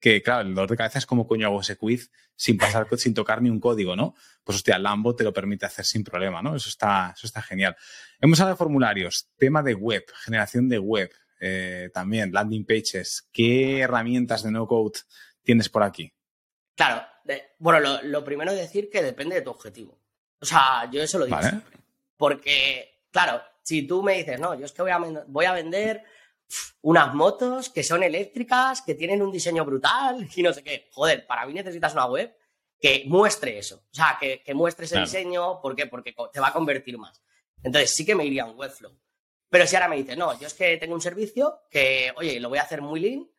que, 0.00 0.22
claro, 0.22 0.48
el 0.48 0.54
dolor 0.54 0.70
de 0.70 0.76
cabeza 0.76 0.98
es 0.98 1.06
como 1.06 1.26
coño 1.26 1.46
hago 1.46 1.60
ese 1.60 1.76
quiz 1.76 2.10
sin 2.36 2.58
pasar, 2.58 2.86
sin 2.98 3.14
tocar 3.14 3.40
ni 3.40 3.50
un 3.50 3.60
código, 3.60 3.96
¿no? 3.96 4.14
Pues 4.42 4.56
hostia, 4.56 4.78
Lambo 4.78 5.14
te 5.14 5.24
lo 5.24 5.32
permite 5.32 5.66
hacer 5.66 5.84
sin 5.84 6.04
problema, 6.04 6.42
¿no? 6.42 6.56
Eso 6.56 6.68
está, 6.68 7.14
eso 7.16 7.26
está 7.26 7.42
genial. 7.42 7.76
Hemos 8.20 8.40
hablado 8.40 8.54
de 8.54 8.58
formularios, 8.58 9.30
tema 9.36 9.62
de 9.62 9.74
web, 9.74 10.04
generación 10.24 10.68
de 10.68 10.78
web, 10.78 11.10
eh, 11.40 11.90
también 11.92 12.32
landing 12.32 12.64
pages. 12.64 13.28
¿Qué 13.32 13.80
herramientas 13.80 14.42
de 14.42 14.50
no 14.50 14.66
code 14.66 15.00
tienes 15.42 15.68
por 15.68 15.82
aquí? 15.82 16.12
Claro, 16.74 17.06
bueno, 17.58 18.00
lo, 18.02 18.24
primero 18.24 18.50
es 18.52 18.58
decir 18.58 18.90
que 18.90 19.02
depende 19.02 19.36
de 19.36 19.42
tu 19.42 19.50
objetivo. 19.50 19.98
O 20.40 20.46
sea, 20.46 20.88
yo 20.90 21.02
eso 21.02 21.18
lo 21.18 21.26
digo. 21.26 21.38
Porque, 22.16 23.02
claro, 23.10 23.42
si 23.62 23.86
tú 23.86 24.02
me 24.02 24.14
dices, 24.18 24.38
no, 24.38 24.54
yo 24.58 24.66
es 24.66 24.72
que 24.72 24.82
voy 24.82 24.90
a, 24.90 24.98
voy 24.98 25.44
a 25.46 25.52
vender 25.52 26.04
unas 26.82 27.14
motos 27.14 27.70
que 27.70 27.82
son 27.82 28.02
eléctricas, 28.02 28.82
que 28.82 28.94
tienen 28.94 29.22
un 29.22 29.32
diseño 29.32 29.64
brutal 29.64 30.28
y 30.36 30.42
no 30.42 30.52
sé 30.52 30.62
qué. 30.62 30.88
Joder, 30.92 31.26
para 31.26 31.46
mí 31.46 31.54
necesitas 31.54 31.92
una 31.94 32.06
web 32.06 32.36
que 32.78 33.04
muestre 33.06 33.58
eso. 33.58 33.76
O 33.76 33.94
sea, 33.94 34.18
que, 34.20 34.42
muestre 34.54 34.84
ese 34.84 35.00
diseño. 35.00 35.60
¿Por 35.60 35.74
qué? 35.74 35.86
Porque 35.86 36.14
te 36.32 36.40
va 36.40 36.48
a 36.48 36.52
convertir 36.52 36.98
más. 36.98 37.22
Entonces 37.62 37.94
sí 37.94 38.04
que 38.04 38.14
me 38.14 38.26
iría 38.26 38.42
a 38.42 38.46
un 38.46 38.58
Webflow. 38.58 38.92
Pero 39.48 39.66
si 39.66 39.76
ahora 39.76 39.88
me 39.88 39.96
dices, 39.96 40.16
no, 40.16 40.38
yo 40.38 40.46
es 40.46 40.54
que 40.54 40.76
tengo 40.76 40.94
un 40.94 41.00
servicio 41.00 41.60
que, 41.70 42.12
oye, 42.16 42.40
lo 42.40 42.48
voy 42.48 42.58
a 42.58 42.62
hacer 42.62 42.82
muy 42.82 43.00
lean 43.00 43.30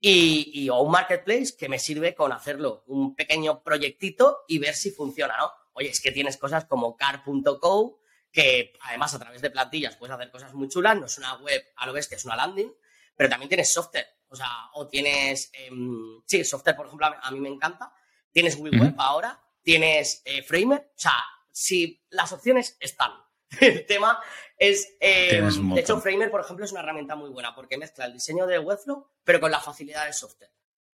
y, 0.00 0.68
o 0.68 0.80
un 0.82 0.92
marketplace 0.92 1.56
que 1.58 1.68
me 1.68 1.78
sirve 1.78 2.14
con 2.14 2.30
hacerlo 2.32 2.84
un 2.86 3.14
pequeño 3.14 3.62
proyectito 3.62 4.44
y 4.46 4.58
ver 4.58 4.74
si 4.74 4.90
funciona, 4.90 5.36
¿no? 5.36 5.50
Oye, 5.72 5.88
es 5.88 6.00
que 6.00 6.12
tienes 6.12 6.36
cosas 6.36 6.66
como 6.66 6.96
car.co 6.96 7.98
que 8.34 8.72
además 8.80 9.14
a 9.14 9.20
través 9.20 9.40
de 9.40 9.48
plantillas 9.48 9.94
puedes 9.94 10.12
hacer 10.12 10.28
cosas 10.28 10.52
muy 10.54 10.68
chulas, 10.68 10.98
no 10.98 11.06
es 11.06 11.16
una 11.18 11.36
web 11.36 11.64
a 11.76 11.86
lo 11.86 11.92
bestia, 11.92 12.16
es 12.16 12.24
una 12.24 12.34
landing, 12.34 12.74
pero 13.14 13.30
también 13.30 13.48
tienes 13.48 13.72
software, 13.72 14.08
o 14.28 14.34
sea, 14.34 14.70
o 14.72 14.88
tienes, 14.88 15.52
em, 15.52 16.20
sí, 16.26 16.44
software, 16.44 16.74
por 16.74 16.86
ejemplo, 16.86 17.06
a 17.22 17.30
mí 17.30 17.38
me 17.38 17.48
encanta, 17.48 17.94
tienes 18.32 18.56
WeWeb 18.56 18.96
ahora, 18.98 19.40
tienes 19.62 20.20
eh, 20.24 20.42
Framer, 20.42 20.90
o 20.96 20.98
sea, 20.98 21.14
si 21.52 22.04
las 22.10 22.32
opciones 22.32 22.76
están. 22.80 23.12
El 23.60 23.86
tema 23.86 24.20
es, 24.58 24.96
em, 24.98 25.72
de 25.72 25.80
hecho, 25.80 26.00
Framer, 26.00 26.28
por 26.28 26.40
ejemplo, 26.40 26.64
es 26.64 26.72
una 26.72 26.80
herramienta 26.80 27.14
muy 27.14 27.30
buena 27.30 27.54
porque 27.54 27.78
mezcla 27.78 28.06
el 28.06 28.14
diseño 28.14 28.48
de 28.48 28.58
Webflow, 28.58 29.06
pero 29.22 29.38
con 29.38 29.52
la 29.52 29.60
facilidad 29.60 30.06
del 30.06 30.14
software. 30.14 30.50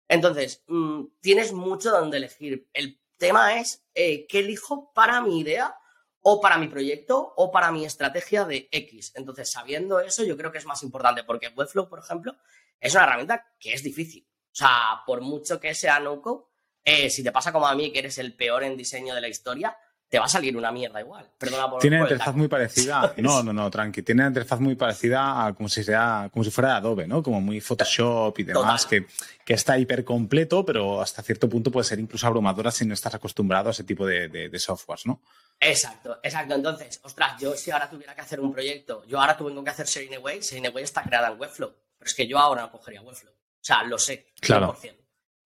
Entonces, 0.10 0.65
mm, 0.67 1.05
tienes 1.22 1.53
mucho 1.53 1.89
donde 1.89 2.17
elegir. 2.17 2.67
El 2.74 3.00
tema 3.17 3.58
es 3.60 3.86
eh, 3.96 4.27
qué 4.27 4.39
elijo 4.39 4.91
para 4.93 5.22
mi 5.22 5.39
idea 5.39 5.77
o 6.21 6.41
para 6.41 6.57
mi 6.57 6.67
proyecto 6.67 7.33
o 7.35 7.51
para 7.51 7.71
mi 7.71 7.85
estrategia 7.85 8.45
de 8.45 8.67
X. 8.71 9.13
Entonces, 9.15 9.51
sabiendo 9.51 9.99
eso, 9.99 10.23
yo 10.23 10.38
creo 10.38 10.51
que 10.51 10.57
es 10.57 10.65
más 10.65 10.83
importante 10.83 11.23
porque 11.23 11.49
Webflow, 11.49 11.88
por 11.88 11.99
ejemplo, 11.99 12.35
es 12.79 12.93
una 12.93 13.03
herramienta 13.03 13.53
que 13.59 13.73
es 13.73 13.83
difícil. 13.83 14.27
O 14.51 14.55
sea, 14.55 15.01
por 15.05 15.21
mucho 15.21 15.59
que 15.59 15.73
sea 15.73 15.99
no-code, 15.99 16.45
eh, 16.83 17.09
si 17.09 17.23
te 17.23 17.31
pasa 17.31 17.51
como 17.51 17.67
a 17.67 17.75
mí, 17.75 17.91
que 17.91 17.99
eres 17.99 18.17
el 18.17 18.35
peor 18.35 18.63
en 18.63 18.75
diseño 18.75 19.13
de 19.13 19.21
la 19.21 19.27
historia, 19.27 19.77
te 20.09 20.17
va 20.17 20.25
a 20.25 20.29
salir 20.29 20.57
una 20.57 20.71
mierda 20.71 20.99
igual. 20.99 21.29
Perdona 21.37 21.69
por 21.69 21.79
Tiene 21.79 21.97
una 21.97 22.05
interfaz 22.05 22.35
muy 22.35 22.47
parecida. 22.47 23.13
No, 23.17 23.43
no, 23.43 23.53
no, 23.53 23.69
tranqui. 23.69 24.01
Tiene 24.01 24.21
una 24.23 24.29
interfaz 24.29 24.59
muy 24.59 24.75
parecida 24.75 25.45
a 25.45 25.53
como 25.53 25.69
si 25.69 25.83
sea, 25.83 26.29
como 26.33 26.43
si 26.43 26.49
fuera 26.49 26.77
Adobe, 26.77 27.05
¿no? 27.05 27.21
Como 27.21 27.39
muy 27.41 27.61
Photoshop 27.61 28.39
y 28.39 28.43
demás, 28.43 28.85
que, 28.87 29.05
que, 29.45 29.53
está 29.53 29.77
hiper 29.77 30.03
completo, 30.03 30.65
pero 30.65 30.99
hasta 30.99 31.21
cierto 31.21 31.47
punto 31.47 31.69
puede 31.69 31.83
ser 31.83 31.99
incluso 31.99 32.25
abrumadora 32.25 32.71
si 32.71 32.85
no 32.85 32.93
estás 32.95 33.13
acostumbrado 33.13 33.69
a 33.69 33.71
ese 33.71 33.83
tipo 33.83 34.05
de, 34.05 34.29
de, 34.29 34.59
softwares, 34.59 35.05
¿no? 35.05 35.21
Exacto, 35.59 36.19
exacto. 36.23 36.55
Entonces, 36.55 36.99
ostras, 37.03 37.39
yo 37.39 37.53
si 37.55 37.69
ahora 37.69 37.89
tuviera 37.89 38.15
que 38.15 38.21
hacer 38.21 38.39
un 38.39 38.51
proyecto, 38.51 39.05
yo 39.05 39.19
ahora 39.19 39.37
tengo 39.37 39.63
que 39.63 39.69
hacer 39.69 39.87
Serene 39.87 40.15
Away, 40.15 40.41
Serene 40.41 40.69
Away 40.69 40.85
está 40.85 41.03
creada 41.03 41.29
en 41.29 41.39
Webflow, 41.39 41.71
pero 41.97 42.09
es 42.09 42.15
que 42.15 42.27
yo 42.27 42.39
ahora 42.39 42.63
no 42.63 42.71
cogería 42.71 43.01
Webflow. 43.01 43.31
O 43.31 43.61
sea, 43.61 43.83
lo 43.83 43.99
sé, 43.99 44.31
100%. 44.41 44.45
Claro. 44.45 44.77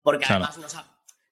Porque 0.02 0.24
además 0.28 0.56
nos 0.58 0.74
ha, 0.74 0.84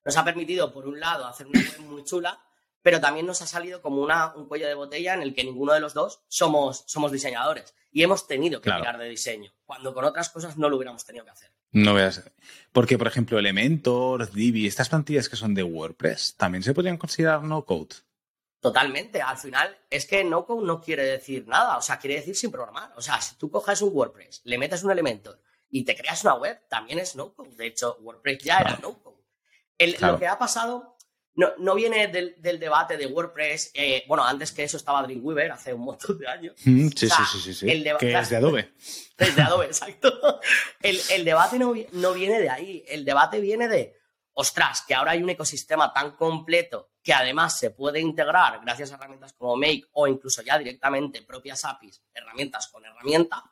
nos 0.05 0.15
ha 0.15 0.23
permitido, 0.23 0.71
por 0.71 0.87
un 0.87 0.99
lado, 0.99 1.27
hacer 1.27 1.47
una 1.47 1.59
web 1.59 1.79
muy 1.81 2.03
chula, 2.03 2.39
pero 2.87 3.01
también 3.01 3.25
nos 3.25 3.41
ha 3.41 3.47
salido 3.47 3.81
como 3.81 4.01
una, 4.01 4.33
un 4.33 4.47
cuello 4.47 4.65
de 4.65 4.73
botella 4.73 5.13
en 5.13 5.21
el 5.21 5.35
que 5.35 5.43
ninguno 5.43 5.73
de 5.73 5.81
los 5.81 5.93
dos 5.93 6.21
somos, 6.29 6.85
somos 6.87 7.11
diseñadores 7.11 7.75
y 7.91 8.01
hemos 8.01 8.27
tenido 8.27 8.61
que 8.61 8.71
tirar 8.71 8.97
de 8.97 9.09
diseño, 9.09 9.51
cuando 9.65 9.93
con 9.93 10.05
otras 10.05 10.29
cosas 10.29 10.57
no 10.57 10.69
lo 10.69 10.77
hubiéramos 10.77 11.03
tenido 11.03 11.25
que 11.25 11.31
hacer. 11.31 11.51
No 11.73 11.93
veas. 11.93 12.23
Porque, 12.71 12.97
por 12.97 13.07
ejemplo, 13.07 13.37
Elementor, 13.37 14.31
Divi, 14.31 14.67
estas 14.67 14.87
plantillas 14.87 15.27
que 15.27 15.35
son 15.35 15.53
de 15.53 15.63
WordPress, 15.63 16.35
¿también 16.37 16.63
se 16.63 16.73
podrían 16.73 16.95
considerar 16.95 17.43
no 17.43 17.65
code? 17.65 17.93
Totalmente. 18.61 19.21
Al 19.21 19.37
final, 19.37 19.77
es 19.89 20.05
que 20.05 20.23
no 20.23 20.45
code 20.45 20.65
no 20.65 20.79
quiere 20.79 21.03
decir 21.03 21.45
nada. 21.45 21.75
O 21.75 21.81
sea, 21.81 21.99
quiere 21.99 22.15
decir 22.15 22.37
sin 22.37 22.51
programar. 22.51 22.93
O 22.95 23.01
sea, 23.01 23.19
si 23.19 23.35
tú 23.35 23.51
coges 23.51 23.81
un 23.81 23.93
WordPress, 23.93 24.43
le 24.45 24.57
metes 24.57 24.81
un 24.85 24.91
Elementor 24.91 25.41
y 25.69 25.83
te 25.83 25.93
creas 25.93 26.23
una 26.23 26.35
web, 26.35 26.57
también 26.69 26.99
es 26.99 27.17
no 27.17 27.33
code. 27.33 27.53
De 27.57 27.67
hecho, 27.67 27.97
WordPress 27.99 28.37
ya 28.45 28.59
era 28.59 28.79
no 28.81 28.97
code. 28.97 29.17
Lo 29.99 30.17
que 30.17 30.27
ha 30.27 30.39
pasado 30.39 30.96
no, 31.37 31.75
viene 31.75 32.07
del, 32.07 32.59
debate 32.59 32.97
de 32.97 33.05
WordPress. 33.05 33.71
Eh, 33.75 34.03
bueno, 34.07 34.25
antes 34.25 34.51
que 34.51 34.63
eso 34.63 34.77
estaba 34.77 35.03
Dreamweaver, 35.03 35.51
hace 35.51 35.71
un 35.71 35.81
montón 35.81 36.17
de 36.17 36.27
años. 36.27 36.55
Mm, 36.65 36.87
sí, 36.89 37.07
sí, 37.07 37.39
sí, 37.41 37.53
sí, 37.53 37.65
que 37.99 38.17
es 38.17 38.29
de 38.29 38.35
Adobe. 38.35 38.73
Es 39.17 39.35
de 39.35 39.41
Adobe, 39.41 39.65
exacto. 39.65 40.39
El, 40.81 41.25
debate 41.25 41.57
no, 41.57 41.73
no, 41.93 42.13
viene 42.13 42.39
de 42.39 42.49
ahí. 42.49 42.83
El 42.87 43.03
debate 43.03 43.39
viene 43.39 43.67
de, 43.67 43.95
ostras, 44.33 44.83
que 44.87 44.93
ahora 44.93 45.11
hay 45.11 45.23
un 45.23 45.29
ecosistema 45.31 45.91
tan 45.91 46.15
completo 46.15 46.91
que 47.01 47.13
además 47.13 47.57
se 47.57 47.71
puede 47.71 47.99
integrar 47.99 48.61
gracias 48.61 48.91
a 48.91 48.95
herramientas 48.95 49.33
como 49.33 49.55
Make 49.55 49.85
o 49.93 50.07
incluso 50.07 50.43
ya 50.43 50.59
directamente 50.59 51.23
propias 51.23 51.65
APIs, 51.65 52.03
herramientas 52.13 52.67
con 52.67 52.85
herramienta 52.85 53.43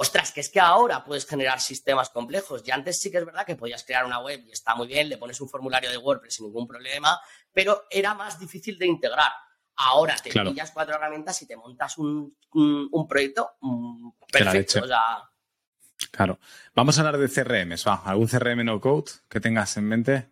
ostras, 0.00 0.32
que 0.32 0.40
es 0.40 0.48
que 0.48 0.58
ahora 0.58 1.04
puedes 1.04 1.26
generar 1.26 1.60
sistemas 1.60 2.08
complejos. 2.08 2.62
Y 2.64 2.70
antes 2.70 2.98
sí 2.98 3.10
que 3.10 3.18
es 3.18 3.26
verdad 3.26 3.44
que 3.44 3.54
podías 3.54 3.84
crear 3.84 4.06
una 4.06 4.18
web 4.20 4.42
y 4.46 4.50
está 4.50 4.74
muy 4.74 4.86
bien, 4.86 5.10
le 5.10 5.18
pones 5.18 5.38
un 5.42 5.48
formulario 5.48 5.90
de 5.90 5.98
WordPress 5.98 6.36
sin 6.36 6.46
ningún 6.46 6.66
problema, 6.66 7.20
pero 7.52 7.84
era 7.90 8.14
más 8.14 8.40
difícil 8.40 8.78
de 8.78 8.86
integrar. 8.86 9.30
Ahora 9.76 10.16
te 10.16 10.30
pillas 10.30 10.70
cuatro 10.70 10.94
herramientas 10.94 11.42
y 11.42 11.46
te 11.46 11.54
montas 11.54 11.98
un, 11.98 12.34
proyecto 13.06 13.50
mm, 13.60 14.10
perfecto. 14.32 14.80
Claro. 16.10 16.38
Vamos 16.74 16.96
a 16.96 17.02
hablar 17.02 17.18
de 17.18 17.28
CRMs. 17.28 17.86
¿va? 17.86 18.00
¿Algún 18.02 18.26
CRM 18.26 18.64
no 18.64 18.80
code 18.80 19.10
que 19.28 19.38
tengas 19.38 19.76
en 19.76 19.84
mente? 19.84 20.30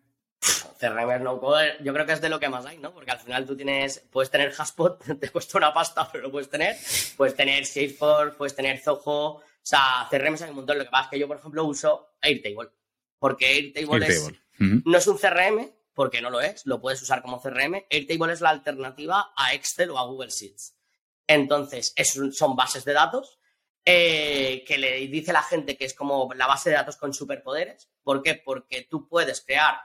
CRM 0.80 1.22
no 1.22 1.38
code, 1.38 1.76
yo 1.82 1.92
creo 1.92 2.06
que 2.06 2.12
es 2.12 2.22
de 2.22 2.30
lo 2.30 2.40
que 2.40 2.48
más 2.48 2.64
hay, 2.64 2.78
¿no? 2.78 2.94
Porque 2.94 3.10
al 3.10 3.18
final 3.18 3.44
tú 3.44 3.54
tienes, 3.54 4.02
puedes 4.10 4.30
tener 4.30 4.54
Haspot, 4.56 5.04
te 5.20 5.28
cuesta 5.28 5.58
una 5.58 5.74
pasta, 5.74 6.08
pero 6.10 6.24
lo 6.24 6.30
puedes 6.30 6.48
tener. 6.48 6.74
Puedes 7.18 7.36
tener 7.36 7.66
Salesforce, 7.66 8.34
puedes 8.34 8.56
tener 8.56 8.78
Zoho, 8.78 9.02
o 9.04 9.42
sea, 9.66 10.06
CRM 10.10 10.36
hay 10.42 10.50
un 10.50 10.56
montón. 10.56 10.78
Lo 10.78 10.84
que 10.84 10.90
pasa 10.90 11.04
es 11.04 11.10
que 11.10 11.18
yo, 11.18 11.28
por 11.28 11.38
ejemplo, 11.38 11.64
uso 11.64 12.14
Airtable. 12.20 12.70
Porque 13.18 13.46
Airtable, 13.46 14.06
es, 14.06 14.30
no 14.58 14.98
es 14.98 15.06
un 15.06 15.18
CRM, 15.18 15.70
porque 15.94 16.20
no 16.20 16.30
lo 16.30 16.40
es, 16.40 16.64
lo 16.66 16.80
puedes 16.80 17.02
usar 17.02 17.22
como 17.22 17.40
CRM. 17.40 17.84
Airtable 17.90 18.32
es 18.32 18.40
la 18.40 18.50
alternativa 18.50 19.32
a 19.36 19.54
Excel 19.54 19.90
o 19.90 19.98
a 19.98 20.04
Google 20.04 20.30
Sheets. 20.30 20.76
Entonces, 21.26 21.94
son 22.32 22.56
bases 22.56 22.84
de 22.84 22.92
datos 22.94 23.38
eh, 23.84 24.64
que 24.66 24.76
le 24.76 25.06
dice 25.06 25.32
la 25.32 25.42
gente 25.42 25.76
que 25.76 25.86
es 25.86 25.94
como 25.94 26.28
la 26.34 26.46
base 26.46 26.70
de 26.70 26.76
datos 26.76 26.96
con 26.96 27.14
superpoderes. 27.14 27.90
¿Por 28.02 28.22
qué? 28.22 28.34
Porque 28.34 28.82
tú 28.82 29.08
puedes 29.08 29.40
crear 29.40 29.80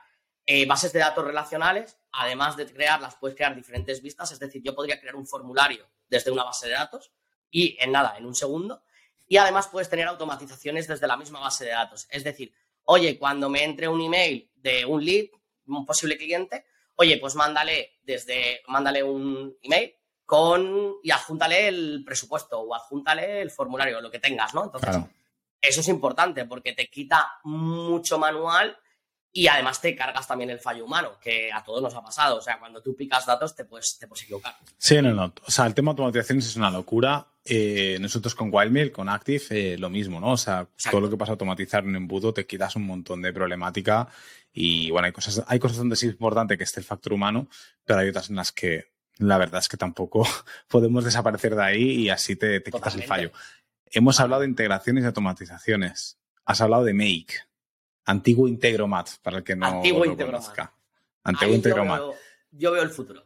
eh, 0.45 0.65
bases 0.65 0.91
de 0.91 0.99
datos 0.99 1.25
relacionales, 1.25 1.97
además 2.11 2.57
de 2.57 2.65
crearlas, 2.65 3.15
puedes 3.15 3.35
crear 3.35 3.55
diferentes 3.55 4.01
vistas. 4.01 4.31
Es 4.31 4.39
decir, 4.39 4.61
yo 4.61 4.75
podría 4.75 4.99
crear 4.99 5.15
un 5.15 5.25
formulario 5.25 5.87
desde 6.09 6.31
una 6.31 6.43
base 6.43 6.67
de 6.67 6.73
datos 6.73 7.11
y 7.49 7.77
en 7.79 7.93
nada, 7.93 8.17
en 8.17 8.25
un 8.25 8.35
segundo, 8.35 8.83
y 9.27 9.37
además 9.37 9.67
puedes 9.67 9.89
tener 9.89 10.07
automatizaciones 10.07 10.87
desde 10.87 11.07
la 11.07 11.17
misma 11.17 11.39
base 11.39 11.65
de 11.65 11.71
datos. 11.71 12.07
Es 12.09 12.23
decir, 12.23 12.53
oye, 12.85 13.17
cuando 13.17 13.49
me 13.49 13.63
entre 13.63 13.87
un 13.87 14.01
email 14.01 14.49
de 14.55 14.85
un 14.85 15.03
lead, 15.03 15.25
un 15.67 15.85
posible 15.85 16.17
cliente, 16.17 16.65
oye, 16.95 17.17
pues 17.17 17.35
mándale 17.35 17.99
desde, 18.03 18.61
mándale 18.67 19.03
un 19.03 19.55
email 19.61 19.95
con 20.25 20.95
y 21.03 21.11
adjúntale 21.11 21.67
el 21.67 22.03
presupuesto 22.05 22.59
o 22.59 22.73
adjúntale 22.73 23.41
el 23.41 23.51
formulario, 23.51 24.01
lo 24.01 24.11
que 24.11 24.19
tengas, 24.19 24.53
¿no? 24.53 24.63
Entonces, 24.65 24.97
eso 25.61 25.79
es 25.81 25.87
importante 25.87 26.45
porque 26.45 26.73
te 26.73 26.89
quita 26.89 27.39
mucho 27.43 28.17
manual 28.19 28.77
y 29.35 29.47
además 29.47 29.81
te 29.81 29.95
cargas 29.95 30.27
también 30.27 30.51
el 30.51 30.59
fallo 30.59 30.85
humano, 30.85 31.17
que 31.19 31.51
a 31.51 31.63
todos 31.63 31.81
nos 31.81 31.95
ha 31.95 32.03
pasado. 32.03 32.37
O 32.37 32.41
sea, 32.41 32.59
cuando 32.59 32.83
tú 32.83 32.95
picas 32.95 33.25
datos 33.25 33.55
te 33.55 33.65
puedes, 33.65 33.97
te 33.97 34.07
puedes 34.07 34.23
equivocar. 34.23 34.55
Sí, 34.77 35.01
no, 35.01 35.11
no. 35.11 35.33
O 35.47 35.51
sea, 35.51 35.65
el 35.65 35.73
tema 35.73 35.89
de 35.89 35.93
automatizaciones 35.93 36.45
es 36.45 36.55
una 36.55 36.69
locura. 36.69 37.27
Eh, 37.43 37.97
nosotros 37.99 38.35
con 38.35 38.49
Wildmail, 38.53 38.91
con 38.91 39.09
Active, 39.09 39.43
eh, 39.49 39.77
lo 39.79 39.89
mismo, 39.89 40.19
¿no? 40.19 40.33
O 40.33 40.37
sea, 40.37 40.67
todo 40.91 41.01
lo 41.01 41.09
que 41.09 41.17
pasa 41.17 41.31
a 41.31 41.33
automatizar 41.33 41.81
en 41.83 41.89
un 41.89 41.95
embudo 41.95 42.31
te 42.31 42.45
quitas 42.45 42.75
un 42.75 42.85
montón 42.85 43.23
de 43.23 43.33
problemática. 43.33 44.07
Y 44.53 44.91
bueno, 44.91 45.07
hay 45.07 45.11
cosas, 45.11 45.43
hay 45.47 45.57
cosas 45.57 45.77
donde 45.77 45.95
sí 45.95 46.05
es 46.05 46.13
importante 46.13 46.55
que 46.55 46.63
esté 46.63 46.79
el 46.79 46.85
factor 46.85 47.11
humano, 47.13 47.47
pero 47.83 48.01
hay 48.01 48.09
otras 48.09 48.29
en 48.29 48.35
las 48.35 48.51
que 48.51 48.93
la 49.17 49.39
verdad 49.39 49.61
es 49.61 49.67
que 49.67 49.77
tampoco 49.77 50.27
podemos 50.67 51.03
desaparecer 51.03 51.55
de 51.55 51.63
ahí 51.63 51.91
y 52.03 52.09
así 52.09 52.35
te, 52.35 52.59
te 52.59 52.71
quitas 52.71 52.93
el 52.93 53.03
fallo. 53.03 53.31
Hemos 53.87 54.19
hablado 54.19 54.43
de 54.43 54.47
integraciones 54.47 55.03
y 55.03 55.07
automatizaciones. 55.07 56.19
Has 56.45 56.61
hablado 56.61 56.83
de 56.83 56.93
Make. 56.93 57.52
Antiguo 58.05 58.47
Integromat, 58.47 59.09
para 59.21 59.37
el 59.37 59.43
que 59.43 59.55
no 59.55 59.65
Antiguo 59.65 60.05
lo 60.05 60.17
conozca. 60.17 60.73
Antiguo 61.23 61.55
Integromat. 61.55 61.99
Yo 61.99 62.07
veo, 62.09 62.17
yo 62.51 62.71
veo 62.71 62.83
el 62.83 62.89
futuro. 62.89 63.25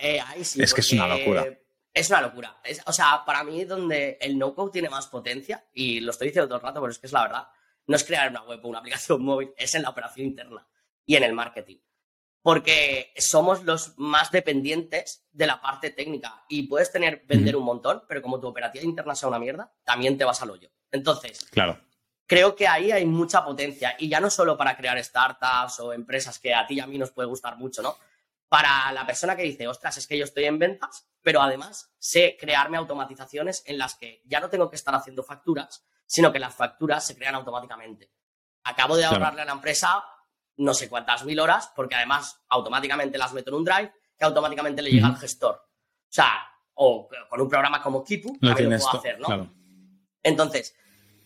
Eh, 0.00 0.20
ahí 0.20 0.44
sí, 0.44 0.62
Es 0.62 0.72
que 0.72 0.80
es 0.80 0.92
una 0.92 1.08
locura. 1.08 1.46
Es 1.92 2.10
una 2.10 2.20
locura. 2.22 2.60
Es- 2.62 2.82
o 2.86 2.92
sea, 2.92 3.22
para 3.26 3.42
mí 3.42 3.64
donde 3.64 4.18
el 4.20 4.38
no-code 4.38 4.70
tiene 4.72 4.88
más 4.88 5.06
potencia, 5.08 5.66
y 5.72 6.00
lo 6.00 6.10
estoy 6.10 6.28
diciendo 6.28 6.46
todo 6.48 6.56
el 6.58 6.62
rato, 6.62 6.80
pero 6.80 6.90
es 6.92 6.98
que 6.98 7.06
es 7.06 7.12
la 7.12 7.22
verdad, 7.22 7.48
no 7.86 7.96
es 7.96 8.04
crear 8.04 8.30
una 8.30 8.42
web 8.42 8.60
o 8.64 8.68
una 8.68 8.78
aplicación 9.10 9.22
móvil, 9.24 9.52
es 9.56 9.74
en 9.74 9.82
la 9.82 9.90
operación 9.90 10.26
interna 10.26 10.66
y 11.04 11.16
en 11.16 11.22
el 11.24 11.32
marketing. 11.32 11.78
Porque 12.42 13.12
somos 13.18 13.64
los 13.64 13.94
más 13.98 14.30
dependientes 14.30 15.26
de 15.32 15.46
la 15.48 15.60
parte 15.60 15.90
técnica 15.90 16.44
y 16.48 16.68
puedes 16.68 16.92
tener, 16.92 17.24
vender 17.26 17.56
un 17.56 17.64
montón, 17.64 18.04
pero 18.08 18.22
como 18.22 18.38
tu 18.38 18.46
operativa 18.46 18.84
interna 18.84 19.16
sea 19.16 19.28
una 19.28 19.40
mierda, 19.40 19.74
también 19.84 20.16
te 20.16 20.24
vas 20.24 20.40
al 20.42 20.50
hoyo. 20.50 20.70
Entonces, 20.92 21.44
Claro. 21.50 21.80
Creo 22.26 22.56
que 22.56 22.66
ahí 22.68 22.90
hay 22.90 23.06
mucha 23.06 23.44
potencia 23.44 23.94
y 23.98 24.08
ya 24.08 24.20
no 24.20 24.30
solo 24.30 24.56
para 24.56 24.76
crear 24.76 25.02
startups 25.02 25.80
o 25.80 25.92
empresas 25.92 26.38
que 26.38 26.54
a 26.54 26.66
ti 26.66 26.74
y 26.74 26.80
a 26.80 26.86
mí 26.86 26.98
nos 26.98 27.10
puede 27.10 27.28
gustar 27.28 27.56
mucho, 27.56 27.82
¿no? 27.82 27.96
Para 28.48 28.92
la 28.92 29.06
persona 29.06 29.34
que 29.36 29.42
dice, 29.42 29.66
ostras, 29.66 29.96
es 29.96 30.06
que 30.06 30.16
yo 30.18 30.24
estoy 30.24 30.44
en 30.44 30.58
ventas, 30.58 31.08
pero 31.22 31.40
además 31.42 31.92
sé 31.98 32.36
crearme 32.38 32.76
automatizaciones 32.76 33.62
en 33.66 33.78
las 33.78 33.96
que 33.96 34.22
ya 34.24 34.40
no 34.40 34.48
tengo 34.50 34.70
que 34.70 34.76
estar 34.76 34.94
haciendo 34.94 35.22
facturas, 35.24 35.84
sino 36.06 36.32
que 36.32 36.38
las 36.38 36.54
facturas 36.54 37.04
se 37.04 37.16
crean 37.16 37.34
automáticamente. 37.34 38.12
Acabo 38.64 38.96
de 38.96 39.02
Claro. 39.02 39.16
ahorrarle 39.16 39.42
a 39.42 39.46
la 39.46 39.52
empresa 39.52 40.04
no 40.58 40.72
sé 40.74 40.88
cuántas 40.88 41.24
mil 41.24 41.38
horas, 41.38 41.70
porque 41.76 41.94
además 41.96 42.40
automáticamente 42.48 43.18
las 43.18 43.32
meto 43.32 43.50
en 43.50 43.56
un 43.56 43.64
drive 43.64 43.92
que 44.18 44.24
automáticamente 44.24 44.80
le 44.80 44.90
llega 44.90 45.08
al 45.08 45.16
gestor. 45.18 45.54
O 45.54 46.08
sea, 46.08 46.48
o 46.74 47.08
con 47.28 47.40
un 47.40 47.48
programa 47.48 47.82
como 47.82 48.02
Kipu, 48.02 48.38
también 48.38 48.70
lo 48.70 48.78
puedo 48.78 48.98
hacer, 48.98 49.20
¿no? 49.20 49.26
Claro. 49.26 49.52
Entonces, 50.22 50.74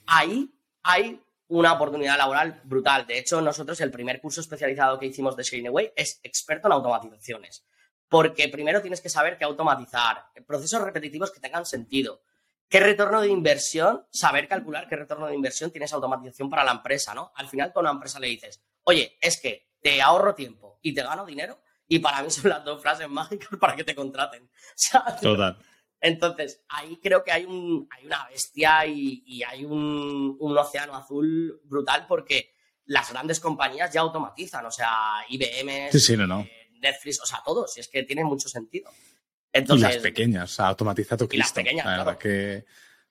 ahí 0.07 0.53
hay 0.83 1.21
una 1.49 1.73
oportunidad 1.73 2.17
laboral 2.17 2.61
brutal. 2.65 3.07
De 3.07 3.19
hecho, 3.19 3.41
nosotros 3.41 3.81
el 3.81 3.91
primer 3.91 4.21
curso 4.21 4.41
especializado 4.41 4.99
que 4.99 5.07
hicimos 5.07 5.37
de 5.37 5.43
Shane 5.43 5.69
Away 5.69 5.93
es 5.97 6.21
experto 6.23 6.69
en 6.69 6.73
automatizaciones. 6.73 7.67
Porque 8.09 8.49
primero 8.49 8.81
tienes 8.81 9.01
que 9.01 9.09
saber 9.09 9.37
qué 9.37 9.45
automatizar, 9.45 10.27
procesos 10.47 10.83
repetitivos 10.83 11.31
que 11.31 11.41
tengan 11.41 11.67
sentido. 11.67 12.23
¿Qué 12.69 12.79
retorno 12.79 13.21
de 13.21 13.29
inversión? 13.29 14.07
Saber 14.11 14.47
calcular 14.47 14.89
qué 14.89 14.95
retorno 14.95 15.27
de 15.27 15.35
inversión 15.35 15.73
tienes 15.73 15.93
automatización 15.93 16.49
para 16.49 16.63
la 16.63 16.71
empresa, 16.71 17.15
¿no? 17.15 17.33
Al 17.35 17.49
final, 17.49 17.73
a 17.75 17.81
una 17.81 17.91
empresa 17.91 18.21
le 18.21 18.29
dices, 18.29 18.63
oye, 18.85 19.19
es 19.21 19.41
que 19.41 19.73
te 19.81 20.01
ahorro 20.01 20.37
tiempo 20.37 20.79
y 20.83 20.95
te 20.95 21.03
gano 21.03 21.27
dinero, 21.27 21.61
y 21.89 21.99
para 21.99 22.23
mí 22.23 22.31
son 22.31 22.49
las 22.49 22.65
dos 22.65 22.81
frases 22.81 23.09
mágicas 23.09 23.49
para 23.61 23.75
que 23.75 23.83
te 23.83 23.97
contraten. 23.97 24.49
Total. 25.21 25.59
Entonces, 26.01 26.63
ahí 26.69 26.99
creo 27.03 27.23
que 27.25 27.33
hay, 27.33 27.45
un, 27.45 27.89
hay 27.91 28.07
una 28.07 28.27
bestia 28.29 28.87
y, 28.87 29.23
y 29.27 29.43
hay 29.43 29.65
un, 29.65 30.37
un 30.39 30.59
océano 30.59 30.95
azul 30.97 31.61
brutal 31.65 32.07
porque 32.09 32.55
las 32.87 33.13
grandes 33.13 33.39
compañías 33.41 33.93
ya 33.93 34.01
automatizan, 34.01 34.65
o 34.67 34.71
sea, 34.71 34.89
IBM, 35.29 35.91
Sí, 35.93 36.01
sí, 36.01 36.17
no, 36.17 36.27
no. 36.27 36.41
eh, 36.41 36.69
Netflix, 36.81 37.21
o 37.21 37.27
sea, 37.27 37.43
todos, 37.45 37.77
y 37.77 37.81
es 37.81 37.89
que 37.89 38.03
tiene 38.05 38.25
mucho 38.25 38.49
sentido. 38.49 38.91
y 38.91 39.59
Entonces, 39.59 39.95
las 39.95 40.03
pequeñas, 40.03 40.51
o 40.51 40.55
sea, 40.55 40.69
automatiza 40.69 41.17
tu 41.17 41.29
Y 41.31 41.37
las 41.37 41.53
pequeñas, 41.53 41.85
la 41.85 41.91
verdad 41.93 42.05
claro. 42.05 42.19
que 42.19 42.65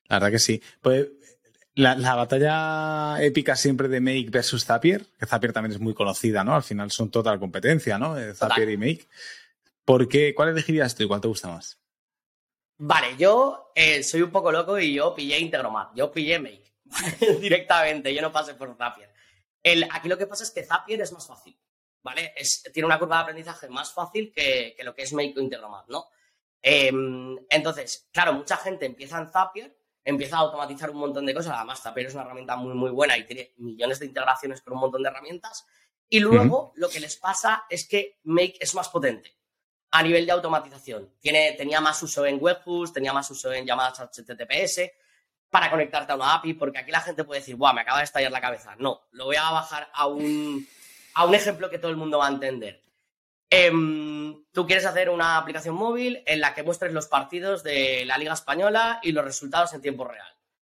la 0.07 0.15
verdad 0.17 0.31
que 0.31 0.39
sí. 0.39 0.61
Pues 0.81 1.07
la, 1.75 1.95
la 1.95 2.15
batalla 2.15 3.23
épica 3.23 3.55
siempre 3.55 3.87
de 3.87 4.01
Make 4.01 4.27
versus 4.31 4.65
Zapier, 4.65 5.05
que 5.19 5.25
Zapier 5.27 5.53
también 5.53 5.73
es 5.73 5.79
muy 5.79 5.93
conocida, 5.93 6.43
¿no? 6.43 6.55
Al 6.55 6.63
final 6.63 6.89
son 6.91 7.09
total 7.11 7.39
competencia, 7.39 7.97
¿no? 7.99 8.17
Eh, 8.17 8.33
Zapier 8.33 8.67
Total. 8.67 8.73
y 8.73 8.77
Make. 8.77 9.07
¿Por 9.85 10.09
qué? 10.09 10.33
¿Cuál 10.35 10.49
elegirías 10.49 10.95
tú 10.95 11.03
y 11.03 11.07
cuál 11.07 11.21
te 11.21 11.27
gusta 11.27 11.47
más? 11.47 11.78
Vale, 12.81 13.17
yo 13.17 13.73
eh, 13.75 14.01
soy 14.03 14.21
un 14.21 14.31
poco 14.31 14.53
loco 14.53 14.79
y 14.79 14.93
yo 14.93 15.13
pillé 15.13 15.37
Integromat, 15.37 15.93
yo 15.95 16.09
pillé 16.09 16.39
Make 16.39 16.73
directamente, 17.41 18.13
yo 18.13 18.21
no 18.21 18.31
pasé 18.31 18.53
por 18.53 18.73
Zapier. 18.77 19.11
El, 19.61 19.83
aquí 19.91 20.07
lo 20.07 20.17
que 20.17 20.27
pasa 20.27 20.43
es 20.43 20.51
que 20.51 20.63
Zapier 20.63 21.01
es 21.01 21.11
más 21.11 21.27
fácil, 21.27 21.59
¿vale? 22.01 22.31
Es, 22.37 22.63
tiene 22.73 22.85
una 22.85 22.97
curva 22.97 23.17
de 23.17 23.23
aprendizaje 23.23 23.67
más 23.67 23.91
fácil 23.91 24.31
que, 24.33 24.73
que 24.77 24.83
lo 24.85 24.95
que 24.95 25.01
es 25.01 25.11
Make 25.11 25.33
o 25.35 25.41
Integromat, 25.41 25.89
¿no? 25.89 26.05
Em, 26.61 27.37
entonces, 27.49 28.07
claro, 28.13 28.31
mucha 28.31 28.55
gente 28.55 28.85
empieza 28.85 29.17
en 29.17 29.29
Zapier, 29.29 29.77
empieza 30.05 30.37
a 30.37 30.39
automatizar 30.39 30.89
un 30.89 30.99
montón 30.99 31.25
de 31.25 31.33
cosas, 31.33 31.55
además 31.57 31.81
Zapier 31.81 32.07
es 32.07 32.13
una 32.13 32.23
herramienta 32.23 32.55
muy, 32.55 32.75
muy 32.75 32.91
buena 32.91 33.17
y 33.17 33.25
tiene 33.25 33.55
millones 33.57 33.99
de 33.99 34.05
integraciones 34.05 34.61
con 34.61 34.75
un 34.75 34.79
montón 34.79 35.03
de 35.03 35.09
herramientas, 35.09 35.67
y 36.07 36.21
luego 36.21 36.71
lo 36.75 36.87
que 36.87 37.01
les 37.01 37.17
pasa 37.17 37.65
es 37.69 37.85
que 37.89 38.19
Make 38.23 38.55
es 38.61 38.73
más 38.73 38.87
potente 38.87 39.38
a 39.91 40.03
nivel 40.03 40.25
de 40.25 40.31
automatización. 40.31 41.13
Tiene, 41.19 41.53
tenía 41.53 41.81
más 41.81 42.01
uso 42.03 42.25
en 42.25 42.37
webhooks, 42.39 42.93
tenía 42.93 43.13
más 43.13 43.29
uso 43.31 43.51
en 43.51 43.65
llamadas 43.65 43.99
HTTPS 43.99 44.91
para 45.49 45.69
conectarte 45.71 46.11
a 46.11 46.15
una 46.15 46.35
API, 46.35 46.53
porque 46.53 46.79
aquí 46.79 46.91
la 46.91 47.01
gente 47.01 47.23
puede 47.23 47.39
decir, 47.39 47.55
¡buah, 47.55 47.73
me 47.73 47.81
acaba 47.81 47.99
de 47.99 48.03
estallar 48.03 48.31
la 48.31 48.41
cabeza! 48.41 48.75
No, 48.77 49.07
lo 49.11 49.25
voy 49.25 49.35
a 49.35 49.49
bajar 49.49 49.89
a 49.93 50.05
un, 50.05 50.67
a 51.15 51.25
un 51.25 51.35
ejemplo 51.35 51.69
que 51.69 51.79
todo 51.79 51.89
el 51.89 51.97
mundo 51.97 52.19
va 52.19 52.27
a 52.27 52.31
entender. 52.31 52.83
Em, 53.49 54.45
tú 54.51 54.67
quieres 54.67 54.85
hacer 54.85 55.09
una 55.09 55.37
aplicación 55.37 55.73
móvil 55.73 56.21
en 56.27 56.39
la 56.39 56.53
que 56.53 56.61
muestres 56.61 56.93
los 56.93 57.07
partidos 57.07 57.63
de 57.63 58.05
la 58.05 58.19
Liga 58.19 58.33
Española 58.33 58.99
y 59.01 59.11
los 59.11 59.25
resultados 59.25 59.73
en 59.73 59.81
tiempo 59.81 60.05
real. 60.05 60.27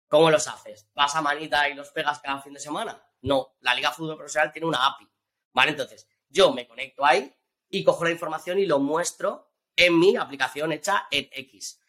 ¿Cómo 0.07 0.31
los 0.31 0.47
haces? 0.47 0.87
¿Vas 0.93 1.15
a 1.15 1.21
manita 1.21 1.67
y 1.67 1.73
los 1.73 1.89
pegas 1.89 2.19
cada 2.19 2.41
fin 2.41 2.53
de 2.53 2.61
semana? 2.61 3.01
No, 3.21 3.55
la 3.59 3.75
Liga 3.75 3.91
Fútbol 3.91 4.15
Profesional 4.15 4.53
tiene 4.53 4.67
una 4.67 4.87
API. 4.87 5.07
¿Vale? 5.53 5.71
Entonces, 5.71 6.07
yo 6.29 6.53
me 6.53 6.65
conecto 6.65 7.05
ahí 7.05 7.33
y 7.71 7.83
cojo 7.83 8.03
la 8.03 8.11
información 8.11 8.59
y 8.59 8.65
lo 8.65 8.79
muestro 8.79 9.51
en 9.75 9.97
mi 9.97 10.15
aplicación 10.17 10.71
hecha 10.73 11.07
en 11.09 11.29
X. 11.31 11.79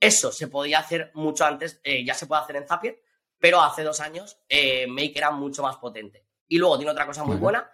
Eso 0.00 0.32
se 0.32 0.48
podía 0.48 0.78
hacer 0.78 1.10
mucho 1.14 1.44
antes, 1.44 1.80
eh, 1.84 2.04
ya 2.04 2.14
se 2.14 2.26
puede 2.26 2.42
hacer 2.42 2.56
en 2.56 2.66
Zapier, 2.66 3.02
pero 3.38 3.60
hace 3.60 3.82
dos 3.82 4.00
años 4.00 4.38
eh, 4.48 4.86
Make 4.86 5.14
era 5.16 5.30
mucho 5.30 5.62
más 5.62 5.76
potente. 5.76 6.26
Y 6.48 6.58
luego 6.58 6.76
tiene 6.76 6.92
otra 6.92 7.06
cosa 7.06 7.24
muy 7.24 7.36
buena, 7.36 7.70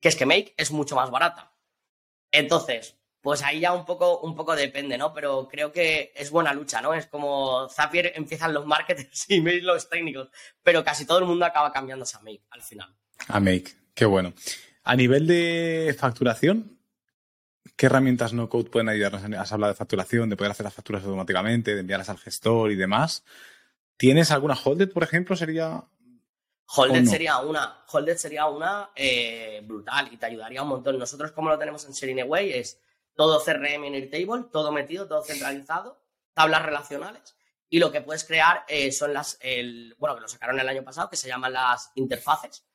que 0.00 0.08
es 0.08 0.16
que 0.16 0.26
Make 0.26 0.54
es 0.56 0.70
mucho 0.70 0.96
más 0.96 1.10
barata. 1.10 1.52
Entonces, 2.30 2.96
pues 3.20 3.42
ahí 3.42 3.60
ya 3.60 3.72
un 3.72 3.86
poco, 3.86 4.20
un 4.20 4.34
poco 4.34 4.54
depende, 4.54 4.98
¿no? 4.98 5.14
Pero 5.14 5.48
creo 5.48 5.72
que 5.72 6.12
es 6.14 6.30
buena 6.30 6.52
lucha, 6.52 6.82
¿no? 6.82 6.94
Es 6.94 7.06
como 7.06 7.68
Zapier 7.68 8.12
empiezan 8.14 8.52
los 8.52 8.66
marketers 8.68 9.30
y 9.30 9.40
Make 9.40 9.62
los 9.62 9.88
técnicos, 9.88 10.28
pero 10.62 10.84
casi 10.84 11.06
todo 11.06 11.20
el 11.20 11.24
mundo 11.24 11.44
acaba 11.44 11.72
cambiándose 11.72 12.16
a 12.16 12.20
Make 12.20 12.42
al 12.50 12.62
final. 12.62 12.94
A 13.28 13.40
Make, 13.40 13.72
qué 13.94 14.04
bueno. 14.04 14.34
A 14.82 14.94
nivel 14.96 15.26
de 15.26 15.96
facturación, 15.98 16.73
¿qué 17.76 17.86
herramientas 17.86 18.32
no 18.32 18.48
code 18.48 18.70
pueden 18.70 18.88
ayudarnos? 18.88 19.22
Has 19.38 19.52
hablado 19.52 19.72
de 19.72 19.76
facturación, 19.76 20.30
de 20.30 20.36
poder 20.36 20.52
hacer 20.52 20.64
las 20.64 20.74
facturas 20.74 21.04
automáticamente, 21.04 21.74
de 21.74 21.80
enviarlas 21.80 22.08
al 22.08 22.18
gestor 22.18 22.70
y 22.70 22.76
demás. 22.76 23.24
¿Tienes 23.96 24.30
alguna 24.30 24.54
holded, 24.62 24.92
por 24.92 25.02
ejemplo? 25.02 25.36
Sería. 25.36 25.84
Holded 26.66 27.04
sería 27.04 27.38
una, 27.38 27.84
Holded 27.92 28.16
sería 28.16 28.46
una 28.46 28.90
eh, 28.94 29.60
brutal 29.64 30.08
y 30.10 30.16
te 30.16 30.26
ayudaría 30.26 30.62
un 30.62 30.68
montón. 30.68 30.98
Nosotros, 30.98 31.32
como 31.32 31.50
lo 31.50 31.58
tenemos 31.58 31.84
en 31.84 31.94
Serineway, 31.94 32.52
es 32.52 32.80
todo 33.14 33.42
CRM 33.42 33.84
en 33.84 33.94
Airtable, 33.94 34.46
todo 34.50 34.72
metido, 34.72 35.06
todo 35.06 35.22
centralizado, 35.22 36.00
tablas 36.32 36.62
relacionales. 36.62 37.36
Y 37.68 37.78
lo 37.78 37.92
que 37.92 38.00
puedes 38.00 38.24
crear 38.24 38.64
eh, 38.68 38.92
son 38.92 39.12
las, 39.12 39.38
el, 39.40 39.94
bueno, 39.98 40.14
que 40.14 40.22
lo 40.22 40.28
sacaron 40.28 40.58
el 40.58 40.68
año 40.68 40.82
pasado, 40.82 41.10
que 41.10 41.16
se 41.16 41.28
llaman 41.28 41.52
las 41.52 41.90
interfaces, 41.94 42.66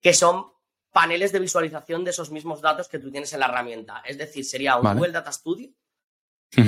que 0.00 0.12
son 0.12 0.52
paneles 0.92 1.32
de 1.32 1.38
visualización 1.38 2.04
de 2.04 2.10
esos 2.10 2.30
mismos 2.30 2.60
datos 2.60 2.88
que 2.88 2.98
tú 2.98 3.10
tienes 3.10 3.32
en 3.32 3.40
la 3.40 3.46
herramienta. 3.46 4.02
Es 4.04 4.18
decir, 4.18 4.44
sería 4.44 4.76
un 4.76 4.82
Vale. 4.84 4.98
Google 4.98 5.12
Data 5.12 5.32
Studio, 5.32 5.70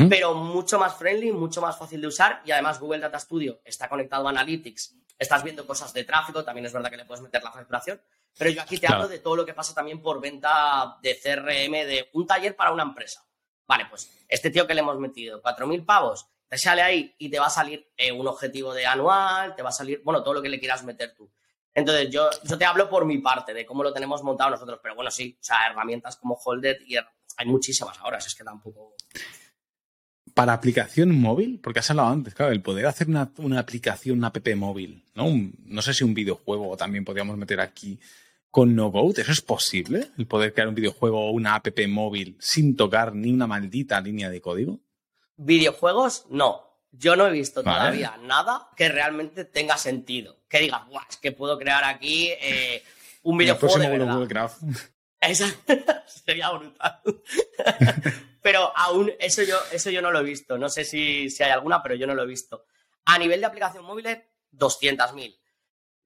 pero 0.08 0.34
mucho 0.34 0.78
más 0.78 0.94
friendly, 0.96 1.32
mucho 1.32 1.60
más 1.60 1.76
fácil 1.76 2.00
de 2.00 2.06
usar 2.06 2.40
y 2.44 2.52
además 2.52 2.78
Google 2.78 3.00
Data 3.00 3.18
Studio 3.18 3.60
está 3.64 3.88
conectado 3.88 4.26
a 4.28 4.30
Analytics, 4.30 4.94
estás 5.18 5.42
viendo 5.42 5.66
cosas 5.66 5.92
de 5.92 6.04
tráfico, 6.04 6.44
también 6.44 6.66
es 6.66 6.72
verdad 6.72 6.88
que 6.90 6.96
le 6.96 7.04
puedes 7.04 7.22
meter 7.22 7.42
la 7.42 7.50
facturación, 7.50 8.00
pero 8.38 8.50
yo 8.50 8.62
aquí 8.62 8.76
te 8.78 8.86
Claro. 8.86 9.02
hablo 9.02 9.08
de 9.08 9.18
todo 9.18 9.34
lo 9.36 9.44
que 9.44 9.54
pasa 9.54 9.74
también 9.74 10.00
por 10.00 10.20
venta 10.20 10.98
de 11.02 11.18
CRM 11.20 11.72
de 11.86 12.08
un 12.12 12.26
taller 12.26 12.54
para 12.54 12.70
una 12.72 12.84
empresa. 12.84 13.24
Vale, 13.66 13.86
pues 13.90 14.08
este 14.28 14.50
tío 14.50 14.66
que 14.66 14.74
le 14.74 14.80
hemos 14.80 14.98
metido 14.98 15.42
4.000 15.42 15.84
pavos, 15.84 16.26
te 16.48 16.58
sale 16.58 16.82
ahí 16.82 17.14
y 17.18 17.28
te 17.30 17.38
va 17.40 17.46
a 17.46 17.50
salir 17.50 17.90
eh, 17.96 18.12
un 18.12 18.26
objetivo 18.28 18.72
de 18.74 18.86
anual, 18.86 19.56
te 19.56 19.62
va 19.62 19.70
a 19.70 19.72
salir, 19.72 20.00
bueno, 20.04 20.22
todo 20.22 20.34
lo 20.34 20.42
que 20.42 20.48
le 20.48 20.60
quieras 20.60 20.84
meter 20.84 21.12
tú. 21.14 21.28
Entonces, 21.74 22.10
yo, 22.10 22.28
yo 22.44 22.58
te 22.58 22.64
hablo 22.64 22.88
por 22.90 23.04
mi 23.06 23.18
parte 23.18 23.54
de 23.54 23.64
cómo 23.64 23.82
lo 23.82 23.92
tenemos 23.92 24.22
montado 24.22 24.50
nosotros, 24.50 24.78
pero 24.82 24.94
bueno, 24.94 25.10
sí, 25.10 25.36
o 25.40 25.42
sea, 25.44 25.56
herramientas 25.70 26.16
como 26.16 26.34
Holded 26.34 26.76
y 26.86 26.96
hay 26.96 27.46
muchísimas 27.46 27.98
ahora, 28.00 28.20
si 28.20 28.28
es 28.28 28.34
que 28.34 28.44
tampoco... 28.44 28.94
Para 30.34 30.54
aplicación 30.54 31.14
móvil, 31.18 31.60
porque 31.62 31.80
has 31.80 31.90
hablado 31.90 32.08
antes, 32.08 32.34
claro, 32.34 32.52
el 32.52 32.62
poder 32.62 32.86
hacer 32.86 33.08
una, 33.08 33.30
una 33.38 33.58
aplicación, 33.60 34.16
una 34.18 34.28
app 34.28 34.48
móvil, 34.56 35.04
¿no? 35.14 35.26
Un- 35.26 35.54
no 35.66 35.82
sé 35.82 35.92
si 35.92 36.04
un 36.04 36.14
videojuego 36.14 36.74
también 36.76 37.04
podríamos 37.04 37.36
meter 37.36 37.60
aquí. 37.60 37.98
con 38.50 38.74
no 38.76 38.92
code, 38.92 39.22
¿eso 39.22 39.32
es 39.32 39.40
posible? 39.40 40.10
¿El 40.18 40.26
poder 40.26 40.52
crear 40.52 40.68
un 40.68 40.74
videojuego 40.74 41.18
o 41.26 41.30
una 41.30 41.54
app 41.54 41.68
móvil 41.88 42.36
sin 42.38 42.76
tocar 42.76 43.14
ni 43.14 43.32
una 43.32 43.46
maldita 43.46 43.98
línea 44.00 44.28
de 44.30 44.40
código? 44.42 44.78
Videojuegos, 45.36 46.26
no. 46.28 46.71
Yo 46.92 47.16
no 47.16 47.26
he 47.26 47.32
visto 47.32 47.62
todavía 47.62 48.18
nada 48.22 48.68
que 48.76 48.88
realmente 48.88 49.46
tenga 49.46 49.78
sentido. 49.78 50.36
Que 50.46 50.58
digas, 50.58 50.86
Buah, 50.86 51.06
es 51.08 51.16
que 51.16 51.32
puedo 51.32 51.58
crear 51.58 51.84
aquí 51.84 52.30
eh, 52.38 52.84
un 53.22 53.38
videojuego 53.38 53.78
de 53.78 53.88
verdad. 53.88 54.52
Sería 56.06 56.50
brutal. 56.50 57.00
pero 58.42 58.76
aún 58.76 59.12
eso 59.18 59.42
yo, 59.42 59.56
eso 59.70 59.88
yo 59.88 60.02
no 60.02 60.10
lo 60.10 60.20
he 60.20 60.24
visto. 60.24 60.58
No 60.58 60.68
sé 60.68 60.84
si, 60.84 61.30
si 61.30 61.42
hay 61.42 61.50
alguna, 61.50 61.82
pero 61.82 61.94
yo 61.94 62.06
no 62.06 62.14
lo 62.14 62.24
he 62.24 62.26
visto. 62.26 62.66
A 63.06 63.18
nivel 63.18 63.40
de 63.40 63.46
aplicación 63.46 63.84
móvil, 63.84 64.06
200.000. 64.52 65.38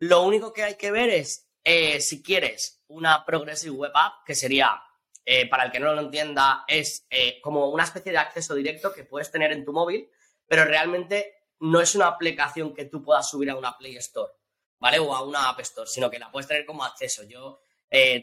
Lo 0.01 0.23
único 0.23 0.53
que 0.53 0.63
hay 0.63 0.77
que 0.77 0.93
ver 0.93 1.11
es 1.11 1.49
eh, 1.65 2.01
si 2.01 2.23
quieres 2.23 2.85
una 2.87 3.25
Progressive 3.25 3.75
Web 3.75 3.93
App, 3.95 4.25
que 4.25 4.37
sería, 4.37 4.81
eh, 5.25 5.49
para 5.49 5.65
el 5.65 5.73
que 5.73 5.81
no 5.81 5.93
lo 5.95 6.03
entienda, 6.03 6.65
es 6.69 7.07
como 7.43 7.71
una 7.71 7.85
especie 7.85 8.13
de 8.13 8.19
acceso 8.19 8.55
directo 8.55 8.93
que 8.93 9.05
puedes 9.05 9.33
tener 9.33 9.51
en 9.51 9.65
tu 9.65 9.73
móvil, 9.73 10.09
pero 10.47 10.65
realmente 10.65 11.35
no 11.61 11.81
es 11.81 11.95
una 11.95 12.07
aplicación 12.07 12.75
que 12.75 12.85
tú 12.85 13.03
puedas 13.03 13.29
subir 13.29 13.51
a 13.51 13.57
una 13.57 13.77
Play 13.77 13.97
Store, 13.97 14.33
¿vale? 14.79 14.99
O 14.99 15.15
a 15.15 15.23
una 15.23 15.49
App 15.49 15.61
Store, 15.61 15.89
sino 15.89 16.11
que 16.11 16.19
la 16.19 16.31
puedes 16.31 16.47
tener 16.47 16.67
como 16.67 16.85
acceso. 16.85 17.25
Yo, 17.25 17.61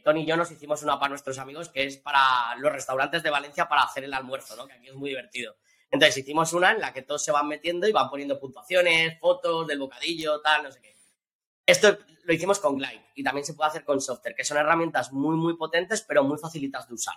Tony 0.03 0.21
y 0.21 0.25
yo 0.25 0.37
nos 0.37 0.51
hicimos 0.51 0.83
una 0.83 0.99
para 0.99 1.09
nuestros 1.09 1.37
amigos 1.39 1.69
que 1.69 1.85
es 1.85 1.97
para 1.97 2.55
los 2.57 2.71
restaurantes 2.71 3.23
de 3.23 3.29
Valencia 3.29 3.67
para 3.67 3.83
hacer 3.83 4.03
el 4.03 4.13
almuerzo, 4.13 4.55
¿no? 4.55 4.67
Que 4.67 4.73
aquí 4.73 4.87
es 4.87 4.95
muy 4.95 5.09
divertido. 5.09 5.55
Entonces 5.89 6.17
hicimos 6.17 6.53
una 6.53 6.71
en 6.71 6.81
la 6.81 6.91
que 6.91 7.03
todos 7.03 7.23
se 7.23 7.31
van 7.31 7.47
metiendo 7.47 7.87
y 7.87 7.91
van 7.91 8.09
poniendo 8.09 8.39
puntuaciones, 8.39 9.19
fotos 9.19 9.67
del 9.67 9.79
bocadillo, 9.79 10.41
tal, 10.41 10.63
no 10.63 10.71
sé 10.71 10.81
qué. 10.81 10.95
Esto 11.65 11.97
lo 12.23 12.33
hicimos 12.33 12.59
con 12.59 12.77
Glide 12.77 13.05
y 13.15 13.23
también 13.23 13.45
se 13.45 13.53
puede 13.53 13.69
hacer 13.69 13.83
con 13.83 14.01
Software, 14.01 14.35
que 14.35 14.43
son 14.43 14.57
herramientas 14.57 15.11
muy, 15.11 15.35
muy 15.35 15.55
potentes, 15.55 16.01
pero 16.01 16.23
muy 16.23 16.37
facilitas 16.37 16.87
de 16.87 16.95
usar. 16.95 17.15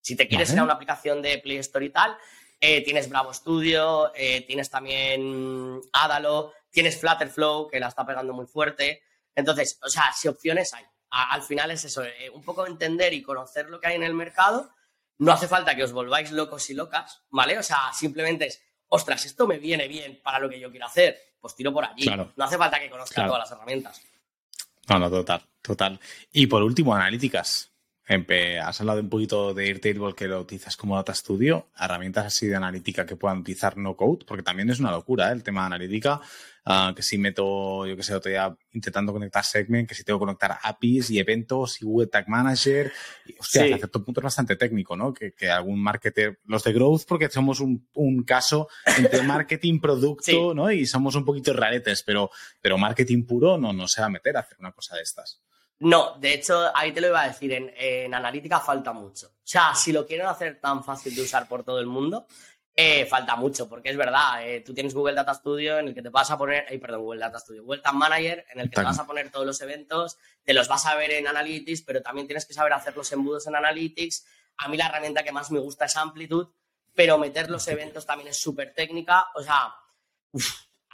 Si 0.00 0.16
te 0.16 0.26
quieres 0.26 0.52
ir 0.52 0.58
a 0.60 0.64
una 0.64 0.74
aplicación 0.74 1.20
de 1.20 1.38
Play 1.38 1.58
Store 1.58 1.84
y 1.84 1.90
tal, 1.90 2.16
eh, 2.60 2.82
tienes 2.82 3.08
Bravo 3.08 3.32
Studio, 3.32 4.12
eh, 4.14 4.42
tienes 4.42 4.70
también 4.70 5.80
Adalo, 5.92 6.52
tienes 6.70 6.98
Flutterflow, 6.98 7.68
que 7.68 7.80
la 7.80 7.88
está 7.88 8.06
pegando 8.06 8.32
muy 8.32 8.46
fuerte. 8.46 9.02
Entonces, 9.34 9.78
o 9.82 9.88
sea, 9.88 10.12
si 10.14 10.28
opciones 10.28 10.72
hay. 10.74 10.84
al 11.10 11.42
final 11.42 11.70
es 11.70 11.84
eso, 11.84 12.04
eh, 12.04 12.30
un 12.32 12.42
poco 12.42 12.66
entender 12.66 13.12
y 13.12 13.22
conocer 13.22 13.68
lo 13.68 13.80
que 13.80 13.88
hay 13.88 13.96
en 13.96 14.02
el 14.02 14.14
mercado. 14.14 14.70
No 15.18 15.32
hace 15.32 15.48
falta 15.48 15.74
que 15.74 15.84
os 15.84 15.92
volváis 15.92 16.30
locos 16.30 16.68
y 16.70 16.74
locas, 16.74 17.22
¿vale? 17.30 17.58
O 17.58 17.62
sea, 17.62 17.90
simplemente 17.94 18.46
es, 18.46 18.62
ostras, 18.88 19.24
esto 19.24 19.46
me 19.46 19.58
viene 19.58 19.88
bien 19.88 20.20
para 20.22 20.38
lo 20.38 20.48
que 20.48 20.60
yo 20.60 20.70
quiero 20.70 20.86
hacer 20.86 21.26
pues 21.46 21.54
tiro 21.54 21.72
por 21.72 21.84
allí. 21.84 22.04
No 22.34 22.44
hace 22.44 22.58
falta 22.58 22.80
que 22.80 22.90
conozca 22.90 23.24
todas 23.24 23.38
las 23.38 23.52
herramientas. 23.52 24.02
No, 24.88 24.98
no, 24.98 25.08
total, 25.08 25.42
total. 25.62 26.00
Y 26.32 26.48
por 26.48 26.60
último, 26.60 26.92
analíticas. 26.92 27.70
Has 28.08 28.80
hablado 28.80 29.00
un 29.00 29.08
poquito 29.08 29.52
de 29.52 29.66
Airtable 29.66 30.14
que 30.14 30.28
lo 30.28 30.40
utilizas 30.40 30.76
como 30.76 30.94
Data 30.94 31.12
Studio, 31.12 31.68
herramientas 31.78 32.26
así 32.26 32.46
de 32.46 32.54
analítica 32.54 33.04
que 33.04 33.16
puedan 33.16 33.38
utilizar 33.38 33.76
no 33.76 33.96
code, 33.96 34.24
porque 34.24 34.44
también 34.44 34.70
es 34.70 34.78
una 34.78 34.92
locura 34.92 35.30
¿eh? 35.30 35.32
el 35.32 35.42
tema 35.42 35.62
de 35.62 35.66
analítica. 35.66 36.20
Ah, 36.68 36.92
que 36.96 37.02
si 37.02 37.16
meto, 37.16 37.86
yo 37.86 37.96
que 37.96 38.02
sé, 38.02 38.12
otro 38.12 38.28
día 38.28 38.52
intentando 38.72 39.12
conectar 39.12 39.44
Segment, 39.44 39.88
que 39.88 39.94
si 39.94 40.02
tengo 40.02 40.18
que 40.18 40.24
conectar 40.24 40.58
APIs 40.60 41.10
y 41.10 41.20
eventos 41.20 41.80
y 41.80 41.84
Web 41.84 42.10
Tag 42.10 42.28
Manager. 42.28 42.92
Y, 43.24 43.36
hostia, 43.38 43.62
hasta 43.62 43.76
cierto 43.76 44.04
punto 44.04 44.18
es 44.18 44.24
bastante 44.24 44.56
técnico, 44.56 44.96
¿no? 44.96 45.14
Que, 45.14 45.32
que, 45.32 45.48
algún 45.48 45.80
marketer, 45.80 46.40
los 46.44 46.64
de 46.64 46.72
Growth, 46.72 47.02
porque 47.06 47.28
somos 47.28 47.60
un, 47.60 47.88
un 47.94 48.24
caso 48.24 48.68
entre 48.98 49.22
marketing, 49.22 49.78
producto, 49.78 50.54
¿no? 50.54 50.72
Y 50.72 50.86
somos 50.86 51.14
un 51.14 51.24
poquito 51.24 51.52
raretes, 51.52 52.02
pero, 52.02 52.30
pero 52.60 52.76
marketing 52.78 53.26
puro 53.26 53.56
no, 53.58 53.72
no 53.72 53.86
se 53.86 54.00
va 54.00 54.08
a 54.08 54.10
meter 54.10 54.36
a 54.36 54.40
hacer 54.40 54.58
una 54.58 54.72
cosa 54.72 54.96
de 54.96 55.02
estas. 55.02 55.40
No, 55.78 56.16
de 56.18 56.34
hecho, 56.34 56.70
ahí 56.74 56.92
te 56.92 57.00
lo 57.00 57.08
iba 57.08 57.22
a 57.22 57.28
decir, 57.28 57.52
en, 57.52 57.72
en 57.76 58.14
analítica 58.14 58.60
falta 58.60 58.92
mucho. 58.92 59.28
O 59.28 59.48
sea, 59.48 59.74
si 59.74 59.92
lo 59.92 60.06
quieren 60.06 60.26
hacer 60.26 60.58
tan 60.60 60.82
fácil 60.82 61.14
de 61.14 61.22
usar 61.22 61.46
por 61.46 61.64
todo 61.64 61.78
el 61.78 61.86
mundo, 61.86 62.26
eh, 62.78 63.06
falta 63.06 63.36
mucho, 63.36 63.66
porque 63.70 63.88
es 63.88 63.96
verdad, 63.96 64.46
eh, 64.46 64.60
tú 64.60 64.74
tienes 64.74 64.92
Google 64.92 65.14
Data 65.14 65.32
Studio 65.32 65.78
en 65.78 65.88
el 65.88 65.94
que 65.94 66.02
te 66.02 66.10
vas 66.10 66.30
a 66.30 66.36
poner, 66.36 66.66
ay, 66.68 66.76
perdón, 66.76 67.00
Google 67.00 67.20
Data 67.20 67.38
Studio, 67.38 67.62
Google 67.64 67.80
Tag 67.80 67.94
Manager 67.94 68.44
en 68.52 68.60
el 68.60 68.68
que 68.68 68.76
te 68.76 68.82
vas 68.82 68.98
a 68.98 69.06
poner 69.06 69.30
todos 69.30 69.46
los 69.46 69.58
eventos, 69.62 70.18
te 70.44 70.52
los 70.52 70.68
vas 70.68 70.84
a 70.84 70.94
ver 70.94 71.10
en 71.12 71.26
Analytics, 71.26 71.80
pero 71.80 72.02
también 72.02 72.26
tienes 72.26 72.44
que 72.44 72.52
saber 72.52 72.74
hacer 72.74 72.94
los 72.94 73.10
embudos 73.12 73.46
en 73.46 73.56
Analytics. 73.56 74.26
A 74.58 74.68
mí 74.68 74.76
la 74.76 74.88
herramienta 74.88 75.22
que 75.22 75.32
más 75.32 75.50
me 75.50 75.58
gusta 75.58 75.86
es 75.86 75.96
Amplitude, 75.96 76.52
pero 76.94 77.16
meter 77.16 77.48
los 77.48 77.66
eventos 77.68 78.04
también 78.04 78.28
es 78.28 78.38
súper 78.38 78.74
técnica, 78.74 79.28
o 79.34 79.42
sea, 79.42 79.74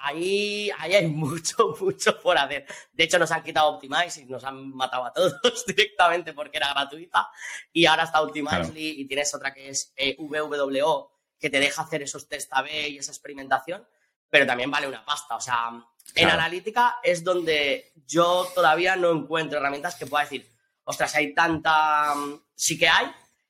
ahí, 0.02 0.70
ahí 0.78 0.94
hay 0.94 1.06
mucho, 1.08 1.74
mucho 1.80 2.20
por 2.20 2.36
hacer. 2.36 2.66
De 2.92 3.04
hecho, 3.04 3.18
nos 3.18 3.30
han 3.30 3.42
quitado 3.42 3.68
Optimize 3.68 4.20
y 4.20 4.24
nos 4.26 4.44
han 4.44 4.70
matado 4.74 5.04
a 5.04 5.12
todos 5.12 5.34
directamente 5.66 6.32
porque 6.32 6.58
era 6.58 6.72
gratuita, 6.72 7.30
y 7.72 7.86
ahora 7.86 8.04
está 8.04 8.20
Optimizely 8.20 9.00
y 9.00 9.06
tienes 9.06 9.34
otra 9.34 9.54
que 9.54 9.68
es 9.68 9.92
eh, 9.96 10.16
VWO, 10.18 11.12
que 11.38 11.50
te 11.50 11.60
deja 11.60 11.82
hacer 11.82 12.02
esos 12.02 12.28
test 12.28 12.52
A-B 12.52 12.88
y 12.88 12.98
esa 12.98 13.12
experimentación, 13.12 13.86
pero 14.28 14.46
también 14.46 14.70
vale 14.70 14.88
una 14.88 15.04
pasta. 15.04 15.36
O 15.36 15.40
sea, 15.40 15.70
en 16.14 16.28
analítica 16.28 16.96
es 17.02 17.24
donde 17.24 17.92
yo 18.06 18.48
todavía 18.54 18.96
no 18.96 19.10
encuentro 19.10 19.58
herramientas 19.58 19.96
que 19.96 20.06
pueda 20.06 20.24
decir, 20.24 20.50
ostras, 20.84 21.14
hay 21.14 21.34
tanta... 21.34 22.14
Sí 22.54 22.78
que 22.78 22.88
hay, 22.88 23.06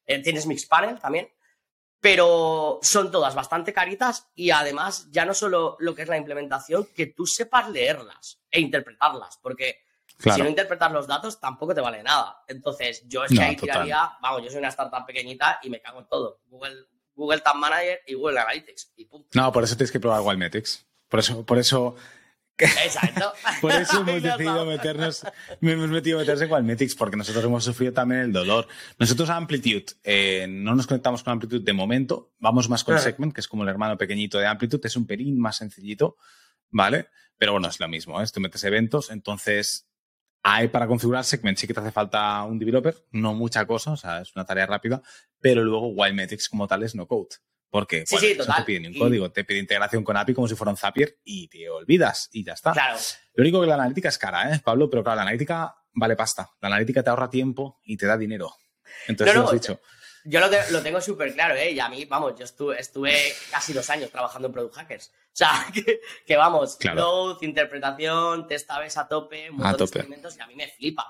eh, 0.07 0.23
tienes 0.23 0.47
Mixpanel 0.47 0.99
también, 0.99 1.31
pero 2.03 2.81
son 2.83 3.13
todas 3.13 3.33
bastante 3.37 3.73
caritas 3.73 4.29
y 4.35 4.51
además 4.51 5.07
ya 5.13 5.25
no 5.25 5.35
solo 5.35 5.77
lo 5.79 5.95
que 5.95 6.03
es 6.03 6.09
la 6.09 6.17
implementación, 6.17 6.89
que 6.97 7.07
tú 7.07 7.29
sepas 7.29 7.71
leerlas 7.71 8.41
e 8.51 8.61
interpretarlas, 8.61 9.39
porque 9.41 9.85
si 10.19 10.43
no 10.43 10.49
interpretas 10.49 10.91
los 10.91 11.07
datos 11.07 11.39
tampoco 11.39 11.77
te 11.77 11.81
vale 11.81 12.03
nada. 12.03 12.43
Entonces, 12.49 13.05
yo 13.07 13.25
es 13.25 13.31
que 13.31 13.41
ahí 13.41 13.55
tiraría, 13.55 14.19
vamos, 14.21 14.43
yo 14.43 14.51
soy 14.51 14.59
una 14.59 14.69
startup 14.69 15.07
pequeñita 15.07 15.61
y 15.63 15.71
me 15.71 15.81
cago 15.81 16.01
en 16.01 16.09
todo. 16.09 16.41
Google 16.47 16.87
Google 17.15 17.41
Tag 17.41 17.55
Manager 17.55 18.01
y 18.05 18.15
Google 18.15 18.41
Analytics. 18.41 18.95
Y 18.97 19.05
punto. 19.05 19.29
No, 19.35 19.53
por 19.53 19.63
eso 19.63 19.77
tienes 19.77 19.93
que 19.93 20.01
probar 20.01 20.23
Wildmetrics. 20.23 20.85
Por 21.09 21.21
eso, 21.21 21.47
por 21.47 21.59
eso. 21.59 21.95
Exacto. 22.59 23.33
por 23.61 23.73
eso 23.73 24.01
hemos 24.01 24.23
decidido 24.23 24.65
meternos, 24.67 25.25
hemos 25.61 25.89
metido 25.89 26.19
a 26.19 26.21
meterse 26.21 26.45
en 26.45 26.53
Wildmetrics, 26.53 26.95
porque 26.95 27.17
nosotros 27.17 27.45
hemos 27.45 27.65
sufrido 27.65 27.93
también 27.93 28.23
el 28.23 28.33
dolor. 28.33 28.69
Nosotros 28.99 29.31
a 29.31 29.37
Amplitude, 29.37 29.87
eh, 30.05 30.47
no 30.49 30.75
nos 30.75 30.87
conectamos 30.87 31.23
con 31.23 31.33
Amplitude 31.33 31.65
de 31.65 31.73
momento, 31.73 32.33
vamos 32.39 32.69
más 32.69 32.85
con 32.85 32.99
Segment, 32.99 33.35
que 33.35 33.41
es 33.41 33.49
como 33.49 33.63
el 33.63 33.69
hermano 33.69 33.97
pequeñito 33.97 34.39
de 34.39 34.47
Amplitude, 34.47 34.87
es 34.87 34.97
un 34.97 35.07
pelín 35.07 35.39
más 35.39 35.57
sencillito, 35.57 36.17
¿vale? 36.71 37.09
Pero 37.39 37.53
bueno, 37.53 37.69
es 37.69 37.81
lo 37.81 37.89
mismo, 37.89 38.21
¿eh? 38.21 38.27
tú 38.33 38.41
metes 38.41 38.63
eventos, 38.65 39.11
entonces 39.11 39.89
hay 40.45 40.69
para 40.69 40.87
configurar 40.87 41.25
Segment 41.25 41.57
sí 41.57 41.67
que 41.67 41.75
te 41.75 41.81
hace 41.81 41.93
falta 41.93 42.43
un 42.45 42.59
developer, 42.59 42.97
no 43.13 43.35
mucha 43.35 43.65
cosa, 43.67 43.93
o 43.93 43.97
sea, 43.97 44.21
es 44.21 44.35
una 44.35 44.45
tarea 44.45 44.67
rápida, 44.67 45.03
pero 45.41 45.65
luego 45.65 45.89
Wildmetrics 45.89 46.49
como 46.49 46.67
tal 46.67 46.83
es 46.83 46.95
no 46.95 47.07
code. 47.07 47.37
Porque 47.73 48.05
sí, 48.05 48.19
sí, 48.19 48.37
total. 48.37 48.57
te 48.57 48.63
pide 48.65 48.87
un 48.87 48.93
código, 48.93 49.33
te 49.33 49.45
pide 49.45 49.59
integración 49.59 50.05
con 50.05 50.15
API 50.15 50.35
como 50.35 50.47
si 50.47 50.55
fuera 50.55 50.73
un 50.73 50.77
Zapier 50.77 51.17
y 51.25 51.49
te 51.49 51.71
olvidas 51.71 52.29
y 52.31 52.45
ya 52.45 52.53
está. 52.53 52.73
Claro. 52.73 52.99
Lo 53.33 53.43
único 53.43 53.63
que 53.63 53.67
la 53.67 53.77
analítica 53.77 54.11
es 54.11 54.19
cara, 54.19 54.55
¿eh, 54.55 54.61
Pablo? 54.63 54.91
Pero 54.91 55.03
claro, 55.03 55.17
la 55.17 55.23
analítica 55.23 55.75
vale 55.95 56.15
pasta. 56.15 56.51
La 56.61 56.69
analítica 56.69 57.03
te 57.03 57.09
ahorra 57.09 57.31
tiempo 57.31 57.81
y 57.83 57.97
te 57.97 58.05
da 58.05 58.19
dinero. 58.19 58.55
Entonces, 59.09 59.35
lo 59.35 59.47
has 59.47 59.53
dicho. 59.53 59.81
Yo 60.25 60.39
lo, 60.39 60.49
lo 60.71 60.83
tengo 60.83 61.01
súper 61.01 61.33
claro, 61.33 61.55
¿eh? 61.55 61.71
Y 61.71 61.81
a 61.81 61.89
mí, 61.89 62.05
vamos, 62.05 62.35
yo 62.39 62.45
estuve, 62.45 62.79
estuve, 62.79 63.33
casi 63.51 63.73
dos 63.73 63.89
años 63.89 64.11
trabajando 64.11 64.49
en 64.49 64.53
Product 64.53 64.75
Hackers. 64.75 65.09
O 65.09 65.31
sea, 65.33 65.67
que, 66.27 66.37
vamos, 66.37 66.77
claro. 66.77 67.39
interpretación, 67.41 68.47
test 68.47 68.71
a 68.71 69.09
tope, 69.09 69.49
un 69.49 69.57
montón 69.57 69.79
de 69.79 69.85
experimentos 69.85 70.37
y 70.37 70.41
a 70.43 70.47
mí 70.47 70.55
me 70.55 70.69
flipa. 70.69 71.07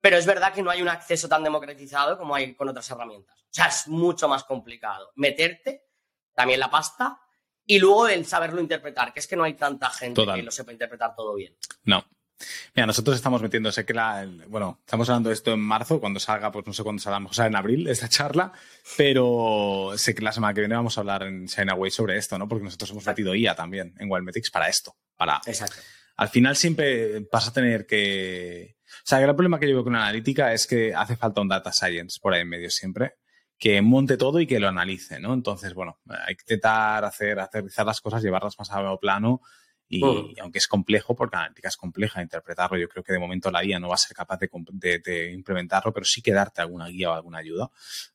Pero 0.00 0.16
es 0.16 0.26
verdad 0.26 0.52
que 0.52 0.62
no 0.62 0.70
hay 0.70 0.82
un 0.82 0.88
acceso 0.88 1.28
tan 1.28 1.44
democratizado 1.44 2.16
como 2.16 2.34
hay 2.34 2.54
con 2.54 2.68
otras 2.68 2.90
herramientas. 2.90 3.38
O 3.42 3.52
sea, 3.52 3.66
es 3.66 3.88
mucho 3.88 4.28
más 4.28 4.44
complicado. 4.44 5.12
Meterte, 5.16 5.88
también 6.34 6.60
la 6.60 6.70
pasta, 6.70 7.20
y 7.66 7.78
luego 7.78 8.08
el 8.08 8.24
saberlo 8.26 8.60
interpretar, 8.60 9.12
que 9.12 9.20
es 9.20 9.26
que 9.26 9.36
no 9.36 9.44
hay 9.44 9.54
tanta 9.54 9.90
gente 9.90 10.24
que 10.34 10.42
lo 10.42 10.50
sepa 10.50 10.72
interpretar 10.72 11.14
todo 11.14 11.34
bien. 11.34 11.56
No, 11.84 12.04
Mira, 12.74 12.86
nosotros 12.86 13.16
estamos 13.16 13.42
metiendo, 13.42 13.70
sé 13.70 13.84
que 13.84 13.92
la, 13.92 14.26
bueno, 14.48 14.80
estamos 14.80 15.08
hablando 15.08 15.28
de 15.28 15.34
esto 15.34 15.52
en 15.52 15.60
marzo, 15.60 16.00
cuando 16.00 16.20
salga, 16.20 16.50
pues 16.50 16.66
no 16.66 16.72
sé 16.72 16.82
cuándo 16.82 17.02
salga, 17.02 17.28
o 17.28 17.32
sea, 17.32 17.46
en 17.46 17.56
abril 17.56 17.86
esta 17.88 18.08
charla, 18.08 18.52
pero 18.96 19.92
sé 19.96 20.14
que 20.14 20.22
la 20.22 20.32
semana 20.32 20.54
que 20.54 20.60
viene 20.60 20.74
vamos 20.74 20.96
a 20.96 21.00
hablar 21.00 21.22
en 21.24 21.48
Away 21.70 21.90
sobre 21.90 22.16
esto, 22.16 22.38
¿no? 22.38 22.48
Porque 22.48 22.64
nosotros 22.64 22.90
hemos 22.90 23.06
metido 23.06 23.34
IA 23.34 23.54
también 23.54 23.94
en 23.98 24.10
Wildmetrics 24.10 24.50
para 24.50 24.68
esto, 24.68 24.96
para... 25.16 25.40
Exacto. 25.46 25.76
Al 26.16 26.28
final 26.28 26.56
siempre 26.56 27.20
vas 27.32 27.48
a 27.48 27.52
tener 27.52 27.86
que... 27.86 28.76
O 28.98 29.02
sea, 29.04 29.18
el 29.18 29.24
gran 29.24 29.36
problema 29.36 29.58
que 29.58 29.68
yo 29.68 29.74
veo 29.74 29.84
con 29.84 29.92
la 29.92 30.02
analítica 30.02 30.52
es 30.52 30.66
que 30.66 30.94
hace 30.94 31.16
falta 31.16 31.40
un 31.40 31.48
data 31.48 31.72
science 31.72 32.18
por 32.20 32.34
ahí 32.34 32.42
en 32.42 32.48
medio 32.48 32.70
siempre 32.70 33.14
que 33.60 33.82
monte 33.82 34.16
todo 34.16 34.40
y 34.40 34.46
que 34.46 34.58
lo 34.58 34.68
analice, 34.68 35.20
¿no? 35.20 35.34
Entonces, 35.34 35.74
bueno, 35.74 36.00
hay 36.26 36.34
que 36.34 36.44
intentar 36.44 37.04
hacer, 37.04 37.38
aterrizar 37.38 37.84
las 37.84 38.00
cosas, 38.00 38.22
llevarlas 38.22 38.58
más 38.58 38.70
a 38.72 38.96
plano 38.96 39.42
y, 39.86 40.02
mm. 40.02 40.40
aunque 40.40 40.58
es 40.58 40.66
complejo, 40.66 41.14
porque 41.14 41.36
la 41.36 41.42
analítica 41.42 41.68
es 41.68 41.76
compleja 41.76 42.22
interpretarlo, 42.22 42.78
yo 42.78 42.88
creo 42.88 43.04
que 43.04 43.12
de 43.12 43.18
momento 43.18 43.50
la 43.50 43.62
guía 43.62 43.78
no 43.78 43.88
va 43.88 43.96
a 43.96 43.98
ser 43.98 44.16
capaz 44.16 44.38
de, 44.40 45.32
implementarlo, 45.34 45.92
pero 45.92 46.06
sí 46.06 46.22
que 46.22 46.32
darte 46.32 46.62
alguna 46.62 46.88
guía 46.88 47.10
o 47.10 47.12
alguna 47.12 47.38
ayuda 47.38 47.70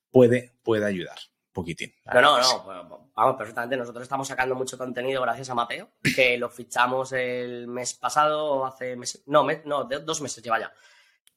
puede, 0.10 0.54
puede 0.64 0.86
ayudar 0.86 1.20
poquitín. 1.56 1.96
No, 2.14 2.22
no, 2.22 2.40
no, 2.40 3.10
vamos, 3.16 3.36
perfectamente. 3.38 3.78
Nosotros 3.78 4.04
estamos 4.04 4.28
sacando 4.28 4.54
mucho 4.54 4.78
contenido 4.78 5.22
gracias 5.22 5.50
a 5.50 5.56
Mateo, 5.56 5.90
que 6.16 6.38
lo 6.38 6.50
fichamos 6.50 7.14
el 7.14 7.68
mes 7.68 7.94
pasado 7.96 8.46
o 8.46 8.66
hace 8.66 8.96
meses, 8.96 9.24
no, 9.26 9.48
no, 9.64 9.86
dos 9.86 10.22
meses 10.22 10.44
lleva 10.44 10.60
ya. 10.60 10.74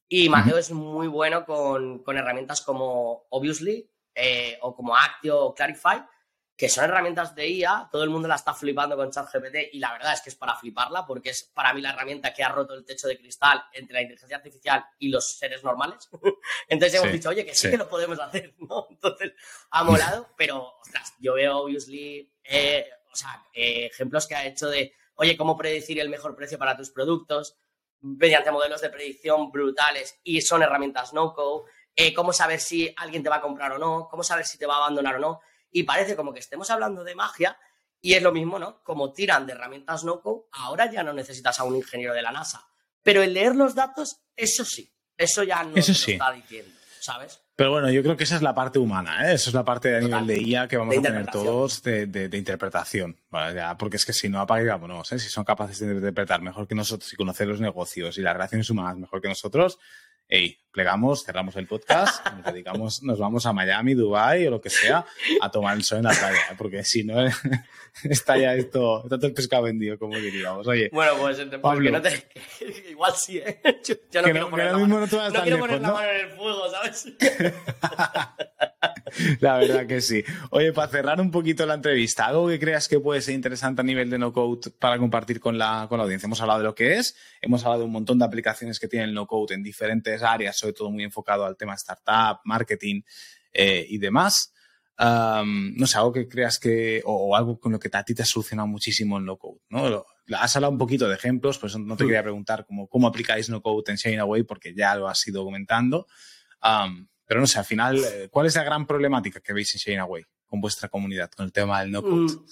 Y 0.09 0.29
Mateo 0.29 0.59
es 0.59 0.73
muy 0.73 1.07
bueno 1.07 1.47
con, 1.47 2.01
con 2.01 2.17
herramientas 2.17 2.61
como 2.63 3.27
Obviously 3.31 3.89
eh, 4.15 4.59
o 4.63 4.75
como 4.75 4.97
Actio 4.97 5.39
o 5.39 5.55
Clarify, 5.55 6.03
que 6.59 6.69
son 6.69 6.87
herramientas 6.87 7.37
de 7.37 7.49
IA, 7.49 7.89
todo 7.89 8.03
el 8.03 8.11
mundo 8.11 8.27
la 8.27 8.35
está 8.35 8.53
flipando 8.53 8.97
con 8.97 9.13
ChatGPT 9.13 9.75
y 9.75 9.79
la 9.79 9.93
verdad 9.93 10.15
es 10.15 10.21
que 10.21 10.31
es 10.31 10.35
para 10.35 10.57
fliparla 10.57 11.07
porque 11.07 11.31
es 11.31 11.45
para 11.55 11.73
mí 11.73 11.81
la 11.81 11.91
herramienta 11.91 12.35
que 12.35 12.43
ha 12.43 12.49
roto 12.49 12.75
el 12.75 12.85
techo 12.85 13.07
de 13.07 13.17
cristal 13.17 13.63
entre 13.73 13.95
la 13.95 14.03
inteligencia 14.03 14.39
artificial 14.39 14.85
y 14.99 15.09
los 15.09 15.39
seres 15.39 15.63
normales. 15.63 16.09
Entonces 16.69 16.99
hemos 16.99 17.13
dicho, 17.13 17.29
oye, 17.29 17.47
que 17.47 17.55
sí, 17.55 17.71
que 17.71 17.77
lo 17.77 17.89
podemos 17.89 18.19
hacer, 18.19 18.57
¿no? 18.59 18.89
Entonces 18.91 19.35
ha 19.71 19.85
molado, 19.85 20.31
pero, 20.37 20.79
ostras, 20.81 21.15
yo 21.21 21.35
veo, 21.35 21.59
obviously, 21.59 22.29
eh, 22.43 22.91
o 23.13 23.15
sea, 23.15 23.41
eh, 23.53 23.87
ejemplos 23.87 24.27
que 24.27 24.35
ha 24.35 24.45
hecho 24.45 24.69
de, 24.69 24.93
oye, 25.15 25.37
cómo 25.37 25.57
predecir 25.57 26.01
el 26.01 26.09
mejor 26.09 26.35
precio 26.35 26.59
para 26.59 26.77
tus 26.77 26.91
productos 26.91 27.57
mediante 28.01 28.51
modelos 28.51 28.81
de 28.81 28.91
predicción 28.91 29.53
brutales 29.53 30.19
y 30.25 30.41
son 30.41 30.65
herramientas 30.65 31.13
no-code, 31.13 31.71
eh, 31.95 32.13
cómo 32.13 32.33
saber 32.33 32.59
si 32.59 32.93
alguien 32.97 33.23
te 33.23 33.29
va 33.29 33.37
a 33.37 33.41
comprar 33.41 33.71
o 33.71 33.79
no, 33.79 34.09
cómo 34.11 34.25
saber 34.25 34.45
si 34.45 34.59
te 34.59 34.67
va 34.67 34.75
a 34.75 34.79
abandonar 34.79 35.15
o 35.15 35.21
no 35.21 35.41
y 35.71 35.83
parece 35.83 36.17
como 36.17 36.33
que 36.33 36.41
estemos 36.41 36.71
hablando 36.71 37.05
de 37.05 37.15
magia 37.15 37.59
y 38.01 38.15
es 38.15 38.23
lo 38.23 38.33
mismo, 38.33 38.59
¿no? 38.59 38.83
Como 38.83 39.13
tiran 39.13 39.47
de 39.47 39.53
herramientas 39.53 40.05
no-code, 40.05 40.47
ahora 40.53 40.91
ya 40.91 41.03
no 41.03 41.13
necesitas 41.13 41.59
a 41.59 41.65
un 41.65 41.77
ingeniero 41.77 42.15
de 42.15 42.23
la 42.23 42.33
NASA. 42.33 42.67
Pero 43.03 43.23
el 43.23 43.35
leer 43.35 43.57
los 43.57 43.75
datos, 43.75 44.21
eso 44.37 44.65
sí, 44.65 44.93
eso 45.17 45.43
ya 45.43 45.65
no 45.65 45.77
eso 45.77 45.95
se 45.95 46.13
lo 46.13 46.25
está 46.25 46.33
diciendo, 46.33 46.73
¿sabes? 47.01 47.41
Pero 47.57 47.73
bueno, 47.73 47.91
yo 47.91 48.03
creo 48.05 48.17
que 48.17 48.23
esa 48.23 48.37
es 48.37 48.43
la 48.43 48.55
parte 48.55 48.79
humana, 48.79 49.29
¿eh? 49.29 49.35
Eso 49.35 49.51
es 49.51 49.55
la 49.55 49.65
parte 49.65 49.97
a 49.97 50.01
nivel 50.01 50.29
de 50.29 50.41
IA 50.41 50.69
que 50.69 50.77
vamos 50.77 50.97
a 50.97 51.03
tener 51.03 51.27
todos 51.27 51.83
de, 51.83 52.31
interpretación. 52.33 53.17
porque 53.77 53.97
es 53.97 54.07
que 54.07 54.13
si 54.13 54.29
no, 54.29 54.41
apague 54.41 54.69
vámonos, 54.69 55.11
¿eh? 55.11 55.19
Si 55.19 55.29
son 55.29 55.45
capaces 55.45 55.81
de 55.81 55.93
interpretar 55.93 56.41
mejor 56.41 56.69
que 56.69 56.77
nosotros 56.77 57.13
y 57.13 57.17
conocer 57.17 57.49
los 57.49 57.61
negocios 57.61 58.17
y 58.17 58.23
las 58.23 58.35
relaciones 58.35 58.71
humanas 58.71 58.97
mejor 58.97 59.21
que 59.21 59.27
nosotros, 59.27 59.81
hey, 60.29 60.59
plegamos, 60.71 61.25
cerramos 61.25 61.57
el 61.57 61.67
podcast, 61.67 62.25
nos 62.37 62.45
dedicamos, 62.45 63.03
nos 63.03 63.19
vamos 63.19 63.47
a 63.47 63.53
Miami, 63.53 63.95
Dubai 63.95 64.47
o 64.47 64.51
lo 64.51 64.61
que 64.61 64.71
sea, 64.71 65.05
a 65.41 65.51
tomar 65.51 65.77
el 65.77 65.83
sol 65.83 65.99
en 65.99 66.05
la 66.05 66.11
playa, 66.11 66.39
¿eh? 66.51 66.55
porque 66.57 66.85
si 66.85 67.03
no 67.03 67.15
está 68.05 68.37
ya 68.37 68.55
esto, 68.55 69.05
está 69.05 69.17
todo 69.17 69.27
el 69.27 69.35
pescado 69.35 69.65
vendido, 69.65 69.99
como 69.99 70.17
diríamos. 70.17 70.67
Oye, 70.67 70.91
bueno, 70.93 71.13
pues 71.19 71.39
Pablo, 71.63 71.91
no 71.91 72.03
te, 72.03 72.29
igual 72.91 73.15
sí, 73.17 73.39
¿eh? 73.39 73.61
Yo, 73.85 73.95
no 74.21 74.23
quiero 74.23 74.51
poner, 74.51 74.67
la, 74.67 74.79
mano, 74.79 75.01
no 75.01 75.43
quiero 75.43 75.59
poner 75.59 75.81
la 75.81 75.93
mano 75.93 76.11
en 76.11 76.27
el 76.27 76.37
fuego, 76.37 76.71
¿sabes? 76.71 77.07
La 79.41 79.59
verdad 79.59 79.87
que 79.87 80.01
sí. 80.01 80.25
Oye, 80.51 80.73
para 80.73 80.89
cerrar 80.89 81.21
un 81.21 81.31
poquito 81.31 81.67
la 81.67 81.75
entrevista, 81.75 82.27
algo 82.27 82.49
que 82.49 82.59
creas 82.59 82.89
que 82.89 83.01
puede 83.01 83.21
ser 83.21 83.35
interesante 83.35 83.81
a 83.81 83.85
nivel 83.85 84.11
de 84.11 84.19
no 84.19 84.33
code 84.33 84.71
para 84.79 84.99
compartir 84.99 85.41
con 85.41 85.59
la, 85.59 85.87
con 85.89 85.99
la 85.99 86.05
audiencia. 86.05 86.27
Hemos 86.27 86.41
hablado 86.41 86.61
de 86.61 86.65
lo 86.65 86.75
que 86.75 86.97
es, 86.97 87.17
hemos 87.41 87.65
hablado 87.65 87.81
de 87.81 87.87
un 87.87 87.93
montón 87.93 88.19
de 88.19 88.25
aplicaciones 88.25 88.79
que 88.79 88.89
tienen 88.89 89.15
no 89.15 89.27
code 89.27 89.55
en 89.55 89.63
diferentes 89.63 90.23
áreas, 90.23 90.57
sobre 90.57 90.73
todo 90.75 90.91
muy 90.91 91.05
enfocado 91.05 91.45
al 91.45 91.57
tema 91.57 91.75
startup, 91.75 92.41
marketing 92.45 93.03
eh, 93.53 93.87
y 93.89 93.99
demás. 93.99 94.53
no 94.99 95.87
sé, 95.87 95.99
algo 95.99 96.13
que 96.13 96.29
creas 96.29 96.59
que, 96.59 97.03
o, 97.05 97.37
algo 97.37 97.59
con 97.59 97.73
lo 97.73 97.79
que 97.79 97.89
a 97.93 98.03
ti 98.03 98.15
te 98.15 98.23
ha 98.23 98.27
solucionado 98.27 98.69
muchísimo 98.69 99.19
el 99.19 99.25
no 99.25 99.37
code, 99.37 99.61
¿no? 99.71 100.05
Has 100.39 100.57
hablado 100.57 100.73
un 100.73 100.79
poquito 100.79 101.09
de 101.09 101.15
ejemplos, 101.15 101.59
pues 101.59 101.77
no 101.79 101.97
te 101.97 102.05
quería 102.05 102.23
preguntar 102.23 102.67
cómo, 102.67 102.87
cómo 102.87 103.07
aplicáis 103.07 103.49
no 103.49 103.63
code 103.63 103.93
en 103.93 103.97
Shane 103.97 104.19
Away, 104.19 104.43
porque 104.43 104.75
ya 104.75 104.95
lo 104.95 105.09
has 105.09 105.27
ido 105.27 105.43
comentando. 105.43 106.07
Pero 107.29 107.41
no 107.41 107.47
sé, 107.47 107.59
al 107.59 107.67
final, 107.67 108.03
eh, 108.03 108.29
¿cuál 108.31 108.47
es 108.47 108.57
la 108.57 108.65
gran 108.65 108.87
problemática 108.87 109.41
que 109.41 109.53
veis 109.53 109.75
en 109.75 109.81
Shane 109.81 110.01
Away 110.01 110.25
con 110.47 110.63
vuestra 110.63 110.89
comunidad, 110.89 111.31
con 111.31 111.45
el 111.45 111.53
tema 111.53 111.81
del 111.81 111.91
no-code? 111.91 112.33
Mm, 112.33 112.47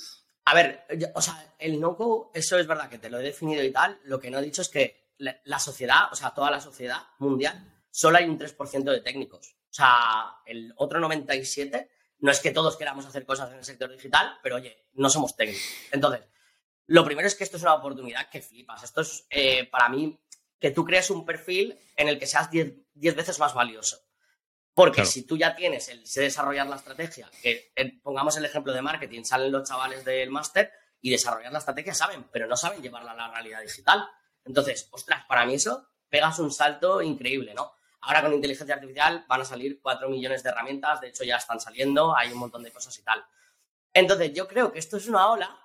a 0.44 0.54
ver, 0.54 0.84
o 1.14 1.22
sea, 1.22 1.54
el 1.58 1.80
no-code, 1.80 2.28
eso 2.34 2.58
es 2.58 2.66
verdad 2.66 2.90
que 2.90 2.98
te 2.98 3.08
lo 3.08 3.18
he 3.18 3.22
definido 3.22 3.64
y 3.64 3.72
tal. 3.72 3.98
Lo 4.04 4.20
que 4.20 4.30
no 4.30 4.38
he 4.38 4.42
dicho 4.42 4.60
es 4.60 4.68
que 4.68 5.14
la, 5.16 5.58
sociedad, 5.58 6.12
o 6.12 6.14
sea, 6.14 6.34
toda 6.34 6.50
la 6.50 6.60
sociedad 6.60 6.98
mundial, 7.20 7.72
solo 7.90 8.18
hay 8.18 8.26
un 8.26 8.38
3% 8.38 8.84
de 8.84 9.00
técnicos. 9.00 9.56
O 9.70 9.74
sea, 9.76 10.42
el 10.44 10.74
otro 10.76 11.00
97% 11.00 11.88
no 12.18 12.30
es 12.30 12.40
que 12.40 12.50
todos 12.50 12.76
queramos 12.76 13.06
hacer 13.06 13.24
cosas 13.24 13.50
en 13.52 13.58
el 13.58 13.64
sector 13.64 13.90
digital, 13.90 14.38
pero 14.42 14.56
oye, 14.56 14.88
no 14.92 15.08
somos 15.08 15.34
técnicos. 15.36 15.64
Entonces, 15.90 16.20
lo 16.86 17.02
primero 17.02 17.26
es 17.26 17.34
que 17.34 17.44
esto 17.44 17.56
es 17.56 17.62
una 17.62 17.74
oportunidad 17.74 18.28
que 18.28 18.42
flipas. 18.42 18.82
Esto 18.84 19.00
es, 19.00 19.26
eh, 19.30 19.64
para 19.70 19.88
mí, 19.88 20.20
que 20.58 20.70
tú 20.70 20.84
crees 20.84 21.08
un 21.08 21.24
perfil 21.24 21.78
en 21.96 22.08
el 22.08 22.18
que 22.18 22.26
seas 22.26 22.50
10 22.50 23.16
veces 23.16 23.38
más 23.38 23.54
valioso. 23.54 24.05
Porque 24.76 25.06
si 25.06 25.22
tú 25.22 25.38
ya 25.38 25.56
tienes 25.56 25.88
el 25.88 26.06
sé 26.06 26.20
desarrollar 26.20 26.66
la 26.66 26.76
estrategia, 26.76 27.30
que 27.40 27.72
eh, 27.74 27.98
pongamos 28.02 28.36
el 28.36 28.44
ejemplo 28.44 28.74
de 28.74 28.82
marketing, 28.82 29.24
salen 29.24 29.50
los 29.50 29.66
chavales 29.66 30.04
del 30.04 30.28
máster 30.28 30.70
y 31.00 31.08
desarrollar 31.08 31.50
la 31.50 31.60
estrategia 31.60 31.94
saben, 31.94 32.26
pero 32.30 32.46
no 32.46 32.58
saben 32.58 32.82
llevarla 32.82 33.12
a 33.12 33.16
la 33.16 33.30
realidad 33.30 33.62
digital. 33.62 34.06
Entonces, 34.44 34.86
ostras, 34.90 35.24
para 35.26 35.46
mí 35.46 35.54
eso 35.54 35.88
pegas 36.10 36.38
un 36.40 36.52
salto 36.52 37.00
increíble, 37.00 37.54
¿no? 37.54 37.72
Ahora 38.02 38.20
con 38.20 38.34
inteligencia 38.34 38.74
artificial 38.74 39.24
van 39.26 39.40
a 39.40 39.44
salir 39.46 39.80
4 39.80 40.10
millones 40.10 40.42
de 40.42 40.50
herramientas, 40.50 41.00
de 41.00 41.08
hecho 41.08 41.24
ya 41.24 41.36
están 41.36 41.58
saliendo, 41.58 42.14
hay 42.14 42.30
un 42.30 42.38
montón 42.38 42.62
de 42.62 42.70
cosas 42.70 42.98
y 42.98 43.02
tal. 43.02 43.24
Entonces, 43.94 44.34
yo 44.34 44.46
creo 44.46 44.70
que 44.70 44.78
esto 44.78 44.98
es 44.98 45.08
una 45.08 45.30
ola 45.30 45.58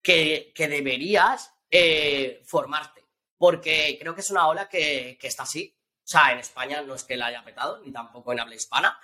que, 0.00 0.52
deberías 0.56 1.52
eh, 1.68 2.40
formarte, 2.46 3.04
porque 3.36 3.96
creo 4.00 4.14
que 4.14 4.20
es 4.20 4.30
una 4.30 4.46
ola 4.46 4.68
que, 4.68 5.18
que 5.20 5.26
está 5.26 5.42
así. 5.42 5.76
O 6.04 6.06
sea, 6.06 6.32
en 6.32 6.38
España 6.38 6.82
no 6.82 6.94
es 6.94 7.04
que 7.04 7.16
la 7.16 7.26
haya 7.26 7.42
petado, 7.42 7.80
ni 7.80 7.90
tampoco 7.90 8.32
en 8.32 8.40
habla 8.40 8.54
hispana, 8.54 8.98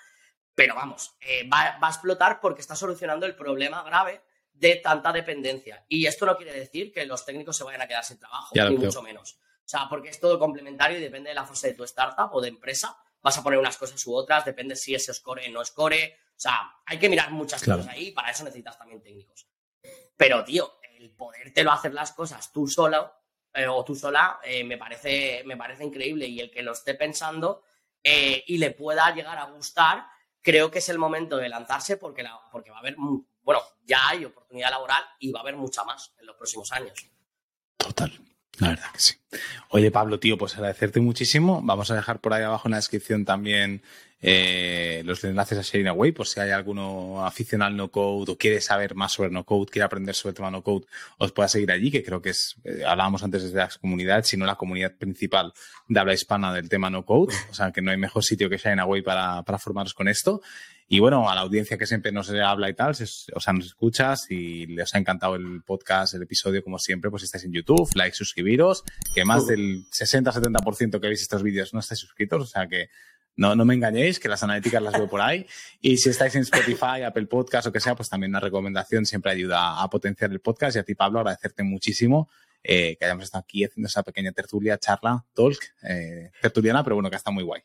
pero 0.54 0.74
vamos, 0.74 1.16
eh, 1.20 1.48
va, 1.48 1.78
a 1.80 1.88
explotar 1.88 2.40
porque 2.40 2.60
está 2.60 2.76
solucionando 2.76 3.24
el 3.24 3.34
problema 3.34 3.82
grave 3.82 4.22
de 4.52 4.76
tanta 4.76 5.10
dependencia. 5.10 5.86
Y 5.88 6.04
esto 6.06 6.26
no 6.26 6.36
quiere 6.36 6.52
decir 6.52 6.92
que 6.92 7.06
los 7.06 7.24
técnicos 7.24 7.56
se 7.56 7.64
vayan 7.64 7.80
a 7.80 7.88
quedar 7.88 8.04
sin 8.04 8.18
trabajo, 8.18 8.54
ni 8.54 8.76
mucho 8.76 9.00
menos. 9.00 9.34
O 9.34 9.68
sea, 9.70 9.88
porque 9.88 10.10
es 10.10 10.20
todo 10.20 10.38
complementario 10.38 10.98
y 10.98 11.00
depende 11.00 11.30
de 11.30 11.34
la 11.34 11.46
fase 11.46 11.68
de 11.68 11.74
tu 11.74 11.84
startup 11.84 12.28
o 12.32 12.40
de 12.42 12.48
empresa. 12.48 12.94
Vas 13.22 13.38
a 13.38 13.42
poner 13.42 13.58
unas 13.58 13.78
cosas 13.78 14.06
u 14.06 14.14
otras, 14.14 14.44
depende 14.44 14.76
si 14.76 14.94
es 14.94 15.06
score 15.06 15.40
o 15.48 15.50
no 15.50 15.64
score. 15.64 15.94
O 15.94 16.40
sea, 16.40 16.74
hay 16.84 16.98
que 16.98 17.08
mirar 17.08 17.30
muchas 17.30 17.62
cosas 17.62 17.86
ahí 17.86 18.08
y 18.08 18.12
para 18.12 18.30
eso 18.30 18.44
necesitas 18.44 18.76
también 18.76 19.02
técnicos. 19.02 19.46
Pero, 20.16 20.44
tío, 20.44 20.80
el 20.98 21.10
podértelo 21.12 21.72
hacer 21.72 21.94
las 21.94 22.12
cosas 22.12 22.52
tú 22.52 22.66
solo 22.66 23.19
eh, 23.54 23.66
o 23.66 23.84
tú 23.84 23.94
sola, 23.94 24.40
eh, 24.44 24.64
me, 24.64 24.78
parece, 24.78 25.42
me 25.44 25.56
parece 25.56 25.84
increíble. 25.84 26.26
Y 26.26 26.40
el 26.40 26.50
que 26.50 26.62
lo 26.62 26.72
esté 26.72 26.94
pensando 26.94 27.64
eh, 28.02 28.44
y 28.46 28.58
le 28.58 28.70
pueda 28.70 29.14
llegar 29.14 29.38
a 29.38 29.44
gustar, 29.44 30.06
creo 30.40 30.70
que 30.70 30.78
es 30.78 30.88
el 30.88 30.98
momento 30.98 31.36
de 31.36 31.48
lanzarse 31.48 31.96
porque, 31.96 32.22
la, 32.22 32.38
porque 32.50 32.70
va 32.70 32.76
a 32.76 32.80
haber, 32.80 32.96
bueno, 33.42 33.60
ya 33.84 34.08
hay 34.08 34.24
oportunidad 34.24 34.70
laboral 34.70 35.02
y 35.18 35.30
va 35.30 35.40
a 35.40 35.42
haber 35.42 35.56
mucha 35.56 35.84
más 35.84 36.12
en 36.18 36.26
los 36.26 36.36
próximos 36.36 36.70
años. 36.72 36.94
Total. 37.76 38.12
La 38.58 38.68
verdad 38.68 38.90
que 38.92 39.00
sí. 39.00 39.14
Oye, 39.70 39.90
Pablo, 39.90 40.20
tío, 40.20 40.36
pues 40.36 40.54
agradecerte 40.54 41.00
muchísimo. 41.00 41.62
Vamos 41.62 41.90
a 41.90 41.94
dejar 41.94 42.20
por 42.20 42.34
ahí 42.34 42.42
abajo 42.42 42.68
en 42.68 42.72
la 42.72 42.76
descripción 42.76 43.24
también 43.24 43.82
eh, 44.22 45.02
los 45.04 45.24
enlaces 45.24 45.58
a 45.58 45.62
Sharing 45.62 45.88
Away, 45.88 46.12
por 46.12 46.26
si 46.26 46.40
hay 46.40 46.50
alguno 46.50 47.24
aficionado 47.24 47.70
al 47.70 47.76
no 47.76 47.90
code 47.90 48.32
o 48.32 48.36
quiere 48.36 48.60
saber 48.60 48.94
más 48.94 49.12
sobre 49.12 49.30
no 49.30 49.44
code, 49.44 49.70
quiere 49.70 49.84
aprender 49.84 50.14
sobre 50.14 50.30
el 50.30 50.36
tema 50.36 50.50
no 50.50 50.62
code, 50.62 50.86
os 51.18 51.32
pueda 51.32 51.48
seguir 51.48 51.70
allí, 51.72 51.90
que 51.90 52.02
creo 52.02 52.20
que 52.20 52.30
es, 52.30 52.56
eh, 52.64 52.82
hablábamos 52.86 53.22
antes 53.22 53.42
desde 53.44 53.56
la 53.56 53.70
comunidad, 53.80 54.24
sino 54.24 54.44
la 54.44 54.56
comunidad 54.56 54.94
principal 54.96 55.52
de 55.88 56.00
habla 56.00 56.14
hispana 56.14 56.52
del 56.52 56.68
tema 56.68 56.90
no 56.90 57.04
code. 57.04 57.34
O 57.50 57.54
sea, 57.54 57.72
que 57.72 57.82
no 57.82 57.90
hay 57.90 57.96
mejor 57.96 58.24
sitio 58.24 58.50
que 58.50 58.58
Sharing 58.58 58.80
Away 58.80 59.02
para, 59.02 59.42
para 59.42 59.58
formaros 59.58 59.94
con 59.94 60.08
esto. 60.08 60.42
Y 60.92 60.98
bueno, 60.98 61.30
a 61.30 61.36
la 61.36 61.42
audiencia 61.42 61.78
que 61.78 61.86
siempre 61.86 62.10
nos 62.10 62.30
habla 62.30 62.68
y 62.68 62.74
tal, 62.74 62.90
o 62.90 63.40
sea, 63.40 63.52
nos 63.52 63.66
escuchas 63.66 64.28
y 64.28 64.66
les 64.66 64.92
ha 64.92 64.98
encantado 64.98 65.36
el 65.36 65.62
podcast, 65.62 66.14
el 66.14 66.22
episodio, 66.22 66.64
como 66.64 66.80
siempre, 66.80 67.12
pues 67.12 67.22
estáis 67.22 67.44
en 67.44 67.52
YouTube, 67.52 67.88
like, 67.94 68.16
suscribiros, 68.16 68.82
que 69.14 69.24
más 69.24 69.46
del 69.46 69.84
60-70% 69.88 71.00
que 71.00 71.06
veis 71.06 71.22
estos 71.22 71.44
vídeos 71.44 71.72
no 71.72 71.78
estáis 71.78 72.00
suscritos, 72.00 72.42
o 72.42 72.46
sea 72.46 72.66
que 72.66 72.90
no, 73.40 73.56
no 73.56 73.64
me 73.64 73.72
engañéis, 73.72 74.20
que 74.20 74.28
las 74.28 74.42
analíticas 74.42 74.82
las 74.82 74.92
veo 74.92 75.08
por 75.08 75.22
ahí. 75.22 75.46
Y 75.80 75.96
si 75.96 76.10
estáis 76.10 76.34
en 76.34 76.42
Spotify, 76.42 77.00
Apple 77.06 77.24
Podcast 77.24 77.68
o 77.68 77.72
que 77.72 77.80
sea, 77.80 77.94
pues 77.94 78.10
también 78.10 78.32
una 78.32 78.40
recomendación 78.40 79.06
siempre 79.06 79.32
ayuda 79.32 79.82
a 79.82 79.88
potenciar 79.88 80.30
el 80.30 80.40
podcast. 80.40 80.76
Y 80.76 80.80
a 80.80 80.82
ti, 80.82 80.94
Pablo, 80.94 81.20
agradecerte 81.20 81.62
muchísimo 81.62 82.28
eh, 82.62 82.98
que 82.98 83.04
hayamos 83.06 83.24
estado 83.24 83.40
aquí 83.40 83.64
haciendo 83.64 83.86
esa 83.86 84.02
pequeña 84.02 84.30
tertulia, 84.32 84.76
charla, 84.76 85.24
talk, 85.32 85.56
eh, 85.84 86.30
tertuliana, 86.42 86.84
pero 86.84 86.96
bueno, 86.96 87.08
que 87.08 87.16
está 87.16 87.30
muy 87.30 87.42
guay. 87.42 87.62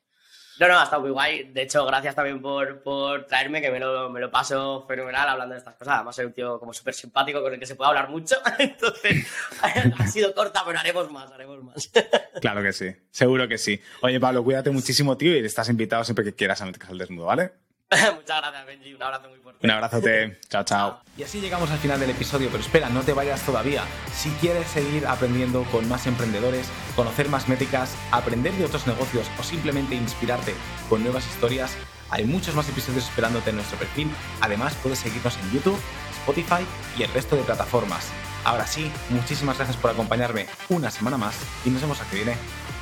No, 0.59 0.67
no, 0.69 0.79
ha 0.79 0.83
estado 0.83 1.01
muy 1.01 1.11
guay. 1.11 1.51
De 1.51 1.63
hecho, 1.63 1.85
gracias 1.85 2.15
también 2.15 2.41
por, 2.41 2.81
por 2.81 3.25
traerme, 3.25 3.61
que 3.61 3.69
me 3.71 3.79
lo, 3.79 4.09
me 4.09 4.19
lo, 4.19 4.31
paso 4.31 4.85
fenomenal 4.87 5.27
hablando 5.27 5.53
de 5.53 5.59
estas 5.59 5.75
cosas. 5.75 5.95
Además, 5.95 6.15
soy 6.15 6.25
un 6.25 6.33
tío 6.33 6.59
como 6.59 6.73
súper 6.73 6.93
simpático 6.93 7.41
con 7.41 7.53
el 7.53 7.59
que 7.59 7.65
se 7.65 7.75
puede 7.75 7.89
hablar 7.89 8.09
mucho. 8.09 8.35
Entonces, 8.59 9.27
ha 9.99 10.07
sido 10.07 10.33
corta, 10.33 10.63
pero 10.65 10.79
haremos 10.79 11.11
más, 11.11 11.31
haremos 11.31 11.63
más. 11.63 11.91
Claro 12.41 12.61
que 12.61 12.73
sí, 12.73 12.93
seguro 13.11 13.47
que 13.47 13.57
sí. 13.57 13.81
Oye, 14.01 14.19
Pablo, 14.19 14.43
cuídate 14.43 14.69
muchísimo, 14.69 15.17
tío, 15.17 15.35
y 15.35 15.45
estás 15.45 15.69
invitado 15.69 16.03
siempre 16.03 16.25
que 16.25 16.33
quieras 16.33 16.61
a 16.61 16.65
Métricas 16.65 16.89
al 16.89 16.97
Desnudo, 16.97 17.25
¿vale? 17.25 17.51
Muchas 18.15 18.41
gracias, 18.41 18.65
Benji. 18.65 18.93
Un 18.93 19.03
abrazo 19.03 19.29
muy 19.29 19.39
fuerte. 19.39 19.65
Un 19.65 19.71
abrazote. 19.71 20.39
chao, 20.49 20.63
chao. 20.63 21.01
Y 21.17 21.23
así 21.23 21.39
llegamos 21.39 21.69
al 21.69 21.77
final 21.77 21.99
del 21.99 22.09
episodio, 22.09 22.49
pero 22.49 22.61
espera, 22.61 22.89
no 22.89 23.01
te 23.01 23.13
vayas 23.13 23.41
todavía. 23.45 23.83
Si 24.13 24.29
quieres 24.41 24.67
seguir 24.67 25.05
aprendiendo 25.07 25.63
con 25.65 25.87
más 25.87 26.07
emprendedores, 26.07 26.67
conocer 26.95 27.29
más 27.29 27.47
métricas, 27.47 27.95
aprender 28.11 28.53
de 28.53 28.65
otros 28.65 28.87
negocios 28.87 29.29
o 29.39 29.43
simplemente 29.43 29.95
inspirarte 29.95 30.55
con 30.89 31.03
nuevas 31.03 31.25
historias, 31.27 31.77
hay 32.09 32.25
muchos 32.25 32.55
más 32.55 32.67
episodios 32.69 33.07
esperándote 33.07 33.51
en 33.51 33.57
nuestro 33.57 33.77
perfil. 33.77 34.09
Además, 34.41 34.75
puedes 34.81 34.99
seguirnos 34.99 35.37
en 35.37 35.51
YouTube, 35.51 35.79
Spotify 36.11 36.65
y 36.97 37.03
el 37.03 37.13
resto 37.13 37.35
de 37.35 37.43
plataformas. 37.43 38.11
Ahora 38.43 38.67
sí, 38.67 38.91
muchísimas 39.09 39.57
gracias 39.57 39.77
por 39.77 39.91
acompañarme 39.91 40.47
una 40.69 40.91
semana 40.91 41.17
más 41.17 41.35
y 41.65 41.69
nos 41.69 41.81
vemos 41.81 41.99
aquí 42.01 42.17
viene 42.17 42.35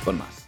con 0.04 0.18
más. 0.18 0.43